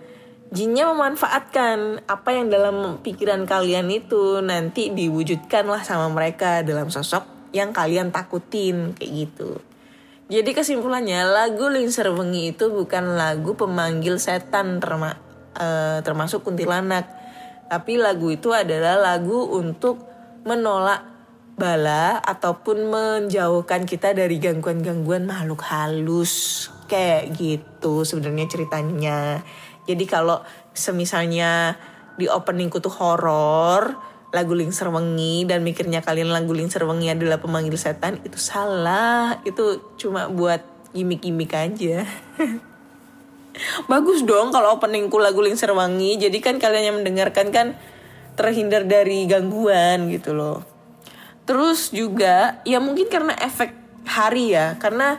jinnya 0.51 0.87
memanfaatkan 0.87 2.07
apa 2.07 2.29
yang 2.31 2.47
dalam 2.47 3.03
pikiran 3.03 3.43
kalian 3.43 3.91
itu 3.91 4.39
nanti 4.39 4.91
diwujudkan 4.95 5.67
lah 5.67 5.83
sama 5.83 6.07
mereka 6.07 6.63
dalam 6.63 6.87
sosok 6.87 7.51
yang 7.51 7.75
kalian 7.75 8.11
takutin 8.11 8.95
kayak 8.95 9.11
gitu. 9.27 9.59
Jadi 10.27 10.51
kesimpulannya 10.51 11.23
lagu 11.23 11.71
Lingser 11.71 12.11
Wengi 12.11 12.51
itu 12.51 12.67
bukan 12.67 13.15
lagu 13.15 13.55
pemanggil 13.55 14.19
setan 14.19 14.83
terma 14.83 15.15
eh, 15.55 16.03
termasuk 16.03 16.43
kuntilanak. 16.43 17.07
Tapi 17.67 17.99
lagu 17.99 18.31
itu 18.31 18.51
adalah 18.51 18.95
lagu 18.95 19.47
untuk 19.55 20.03
menolak 20.47 21.03
bala 21.57 22.19
ataupun 22.23 22.87
menjauhkan 22.87 23.83
kita 23.83 24.15
dari 24.15 24.39
gangguan-gangguan 24.39 25.27
makhluk 25.27 25.63
halus. 25.67 26.67
Kayak 26.87 27.35
gitu 27.35 28.03
sebenarnya 28.07 28.47
ceritanya. 28.47 29.19
Jadi 29.87 30.03
kalau 30.03 30.43
semisalnya 30.75 31.79
di 32.19 32.27
openingku 32.27 32.83
tuh 32.83 32.91
horor, 32.91 33.95
lagu 34.35 34.53
Lingser 34.53 34.91
Wengi 34.91 35.47
dan 35.47 35.63
mikirnya 35.63 36.03
kalian 36.03 36.29
lagu 36.29 36.51
Lingser 36.51 36.83
Wengi 36.83 37.07
adalah 37.07 37.39
pemanggil 37.39 37.79
setan, 37.79 38.19
itu 38.27 38.35
salah. 38.35 39.39
Itu 39.47 39.95
cuma 39.95 40.27
buat 40.27 40.61
gimmick-gimmick 40.91 41.55
aja. 41.55 42.03
Bagus 43.91 44.21
dong 44.21 44.53
kalau 44.53 44.77
openingku 44.77 45.17
lagu 45.17 45.39
Lingser 45.41 45.71
Wengi, 45.73 46.19
jadi 46.19 46.37
kan 46.43 46.59
kalian 46.59 46.83
yang 46.93 46.97
mendengarkan 47.01 47.49
kan 47.49 47.67
terhindar 48.37 48.85
dari 48.85 49.25
gangguan 49.25 50.13
gitu 50.13 50.37
loh. 50.37 50.61
Terus 51.47 51.89
juga 51.95 52.59
ya 52.67 52.77
mungkin 52.77 53.07
karena 53.07 53.33
efek 53.39 53.73
hari 54.05 54.53
ya, 54.53 54.77
karena 54.77 55.17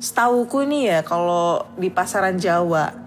setauku 0.00 0.66
ini 0.66 0.88
ya 0.90 1.04
kalau 1.06 1.62
di 1.78 1.88
pasaran 1.92 2.40
Jawa 2.40 3.05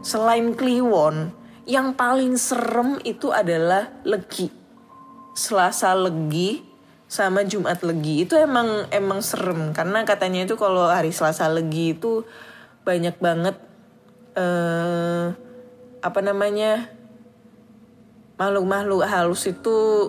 selain 0.00 0.56
Kliwon, 0.56 1.32
yang 1.68 1.92
paling 1.94 2.34
serem 2.40 2.98
itu 3.04 3.30
adalah 3.30 3.92
Legi. 4.02 4.50
Selasa 5.36 5.94
Legi 5.94 6.60
sama 7.06 7.46
Jumat 7.46 7.84
Legi. 7.86 8.26
Itu 8.26 8.34
emang 8.36 8.90
emang 8.90 9.20
serem. 9.22 9.70
Karena 9.76 10.02
katanya 10.02 10.48
itu 10.48 10.58
kalau 10.58 10.88
hari 10.88 11.14
Selasa 11.14 11.46
Legi 11.46 11.94
itu 11.94 12.24
banyak 12.82 13.16
banget 13.20 13.56
eh 14.34 15.26
apa 16.00 16.20
namanya 16.24 16.88
makhluk-makhluk 18.40 19.04
halus 19.04 19.44
itu 19.52 20.08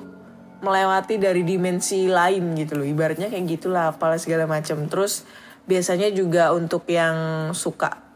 melewati 0.61 1.19
dari 1.19 1.43
dimensi 1.43 2.07
lain 2.07 2.55
gitu 2.55 2.79
loh. 2.79 2.87
Ibaratnya 2.87 3.27
kayak 3.27 3.45
gitulah 3.59 3.91
apalah 3.91 4.17
segala 4.21 4.47
macam. 4.47 4.87
Terus 4.87 5.27
biasanya 5.67 6.09
juga 6.13 6.53
untuk 6.55 6.87
yang 6.87 7.51
suka 7.51 8.10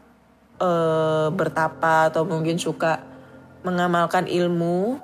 eh, 0.60 1.28
bertapa 1.32 2.12
atau 2.12 2.24
mungkin 2.24 2.56
suka 2.56 3.02
mengamalkan 3.66 4.30
ilmu 4.30 5.00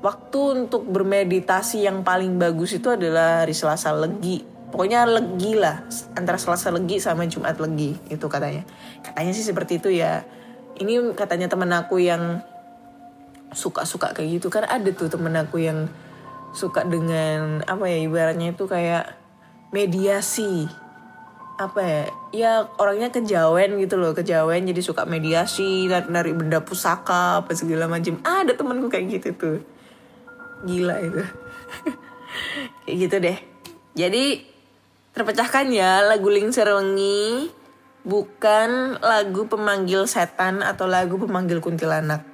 waktu 0.00 0.40
untuk 0.64 0.88
bermeditasi 0.88 1.84
yang 1.84 2.04
paling 2.04 2.40
bagus 2.40 2.76
itu 2.76 2.88
adalah 2.92 3.44
hari 3.44 3.52
Selasa 3.52 3.92
Legi. 3.92 4.44
Pokoknya 4.70 5.02
legi 5.02 5.58
lah 5.58 5.82
antara 6.14 6.38
Selasa 6.38 6.70
Legi 6.70 7.02
sama 7.02 7.26
Jumat 7.26 7.58
Legi 7.60 7.96
itu 8.08 8.26
katanya. 8.30 8.64
Katanya 9.04 9.32
sih 9.34 9.44
seperti 9.44 9.82
itu 9.82 9.92
ya. 9.92 10.24
Ini 10.80 11.12
katanya 11.12 11.50
temen 11.50 11.68
aku 11.76 12.00
yang 12.00 12.40
suka-suka 13.52 14.16
kayak 14.16 14.40
gitu. 14.40 14.48
Kan 14.48 14.64
ada 14.64 14.88
tuh 14.94 15.12
temen 15.12 15.34
aku 15.36 15.60
yang 15.60 15.90
suka 16.50 16.82
dengan 16.82 17.62
apa 17.66 17.86
ya 17.86 17.98
ibaratnya 18.02 18.54
itu 18.54 18.66
kayak 18.66 19.14
mediasi 19.70 20.66
apa 21.60 21.80
ya 21.84 22.02
ya 22.32 22.52
orangnya 22.80 23.12
kejawen 23.12 23.76
gitu 23.84 24.00
loh 24.00 24.16
kejawen 24.16 24.64
jadi 24.64 24.80
suka 24.80 25.04
mediasi 25.04 25.92
dari 25.92 26.32
benda 26.32 26.64
pusaka 26.64 27.44
apa 27.44 27.52
segala 27.52 27.84
macam 27.84 28.16
ah, 28.24 28.40
ada 28.40 28.56
temanku 28.56 28.88
kayak 28.88 29.20
gitu 29.20 29.28
tuh. 29.36 29.58
Gila 30.64 30.96
itu. 31.04 31.20
Kayak 32.84 32.96
gitu 32.96 33.16
deh. 33.20 33.38
Jadi 33.96 34.24
terpecahkan 35.12 35.68
ya 35.68 36.00
lagu 36.04 36.32
Lingser 36.32 36.68
Wengi 36.68 37.52
bukan 38.04 38.96
lagu 39.00 39.44
pemanggil 39.44 40.08
setan 40.08 40.64
atau 40.64 40.88
lagu 40.88 41.20
pemanggil 41.20 41.60
kuntilanak. 41.60 42.24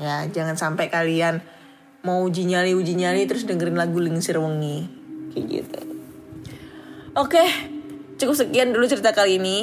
Ya 0.00 0.24
jangan 0.28 0.56
sampai 0.56 0.88
kalian 0.88 1.44
mau 2.00 2.24
uji 2.24 2.48
nyali 2.48 2.72
uji 2.72 2.96
nyali 2.96 3.28
terus 3.28 3.44
dengerin 3.44 3.76
lagu 3.76 4.00
Lingser 4.00 4.40
Wengi 4.40 4.88
kayak 5.36 5.44
gitu. 5.48 5.80
Oke 7.16 7.44
cukup 8.20 8.36
sekian 8.36 8.76
dulu 8.76 8.84
cerita 8.84 9.16
kali 9.16 9.40
ini. 9.40 9.58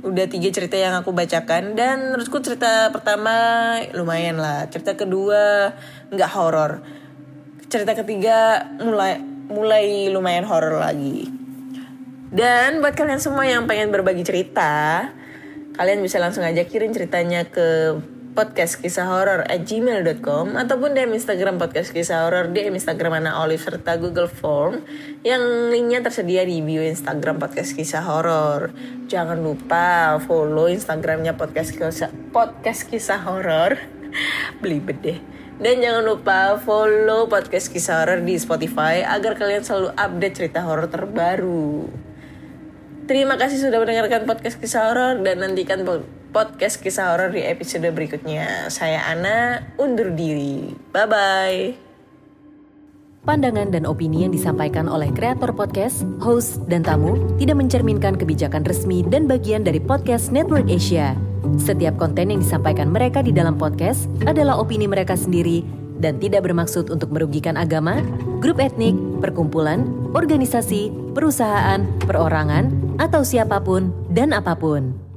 Udah 0.00 0.24
tiga 0.30 0.48
cerita 0.48 0.80
yang 0.80 0.96
aku 0.96 1.12
bacakan. 1.12 1.76
Dan 1.76 2.16
menurutku 2.16 2.40
cerita 2.40 2.88
pertama 2.88 3.76
lumayan 3.92 4.40
lah. 4.40 4.64
Cerita 4.72 4.96
kedua 4.96 5.76
nggak 6.08 6.30
horor. 6.32 6.80
Cerita 7.68 7.92
ketiga 7.92 8.64
mulai 8.80 9.20
mulai 9.52 10.08
lumayan 10.08 10.48
horor 10.48 10.80
lagi. 10.80 11.28
Dan 12.32 12.80
buat 12.80 12.96
kalian 12.96 13.20
semua 13.20 13.44
yang 13.44 13.68
pengen 13.68 13.92
berbagi 13.92 14.24
cerita 14.24 15.08
kalian 15.78 16.02
bisa 16.02 16.18
langsung 16.18 16.42
aja 16.42 16.66
kirim 16.66 16.90
ceritanya 16.90 17.46
ke 17.46 17.94
podcast 18.38 18.78
kisah 18.78 19.10
horor 19.10 19.42
at 19.50 19.66
gmail.com 19.66 20.54
ataupun 20.54 20.94
DM 20.94 21.10
Instagram 21.18 21.58
podcast 21.58 21.90
kisah 21.90 22.22
horor 22.22 22.46
DM 22.54 22.78
Instagram 22.78 23.18
Ana 23.18 23.42
Olive 23.42 23.58
serta 23.58 23.98
Google 23.98 24.30
Form. 24.30 24.86
Yang 25.26 25.42
linknya 25.74 26.06
tersedia 26.06 26.46
di 26.46 26.62
bio 26.62 26.78
Instagram 26.78 27.42
podcast 27.42 27.74
kisah 27.74 28.06
horor. 28.06 28.70
Jangan 29.10 29.42
lupa 29.42 30.22
follow 30.22 30.70
Instagramnya 30.70 31.34
podcast 31.34 31.74
kisah 31.74 32.14
podcast 32.30 32.86
kisah 32.86 33.18
horor. 33.26 33.74
Belibet 34.62 35.02
deh. 35.02 35.18
Dan 35.58 35.82
jangan 35.82 36.06
lupa 36.06 36.62
follow 36.62 37.26
podcast 37.26 37.74
kisah 37.74 38.06
horor 38.06 38.22
di 38.22 38.38
Spotify 38.38 39.02
agar 39.02 39.34
kalian 39.34 39.66
selalu 39.66 39.90
update 39.98 40.34
cerita 40.38 40.62
horor 40.62 40.86
terbaru. 40.86 41.90
Terima 43.08 43.40
kasih 43.40 43.56
sudah 43.56 43.80
mendengarkan 43.80 44.28
podcast 44.28 44.60
kisah 44.60 44.92
horor 44.92 45.24
dan 45.24 45.40
nantikan 45.40 45.80
podcast 46.28 46.76
kisah 46.76 47.16
horor 47.16 47.32
di 47.32 47.40
episode 47.40 47.88
berikutnya. 47.88 48.68
Saya 48.68 49.00
Ana, 49.08 49.64
undur 49.80 50.12
diri. 50.12 50.76
Bye 50.92 51.08
bye. 51.08 51.60
Pandangan 53.24 53.72
dan 53.72 53.88
opini 53.88 54.28
yang 54.28 54.32
disampaikan 54.36 54.92
oleh 54.92 55.08
kreator 55.16 55.56
podcast, 55.56 56.04
host, 56.20 56.60
dan 56.68 56.84
tamu 56.84 57.16
tidak 57.40 57.56
mencerminkan 57.56 58.12
kebijakan 58.20 58.68
resmi 58.68 59.00
dan 59.08 59.24
bagian 59.24 59.64
dari 59.64 59.80
podcast 59.80 60.28
Network 60.28 60.68
Asia. 60.68 61.16
Setiap 61.56 61.96
konten 61.96 62.28
yang 62.28 62.44
disampaikan 62.44 62.92
mereka 62.92 63.24
di 63.24 63.32
dalam 63.32 63.56
podcast 63.56 64.04
adalah 64.28 64.60
opini 64.60 64.84
mereka 64.84 65.16
sendiri 65.16 65.64
dan 65.96 66.20
tidak 66.20 66.44
bermaksud 66.44 66.92
untuk 66.92 67.08
merugikan 67.08 67.56
agama, 67.56 68.04
grup 68.44 68.60
etnik, 68.60 68.92
perkumpulan, 69.24 69.88
organisasi, 70.12 70.92
perusahaan, 71.16 71.88
perorangan, 72.04 72.87
atau 72.98 73.22
siapa 73.24 73.62
pun 73.62 73.94
dan 74.10 74.34
apa 74.34 74.58
pun. 74.58 75.07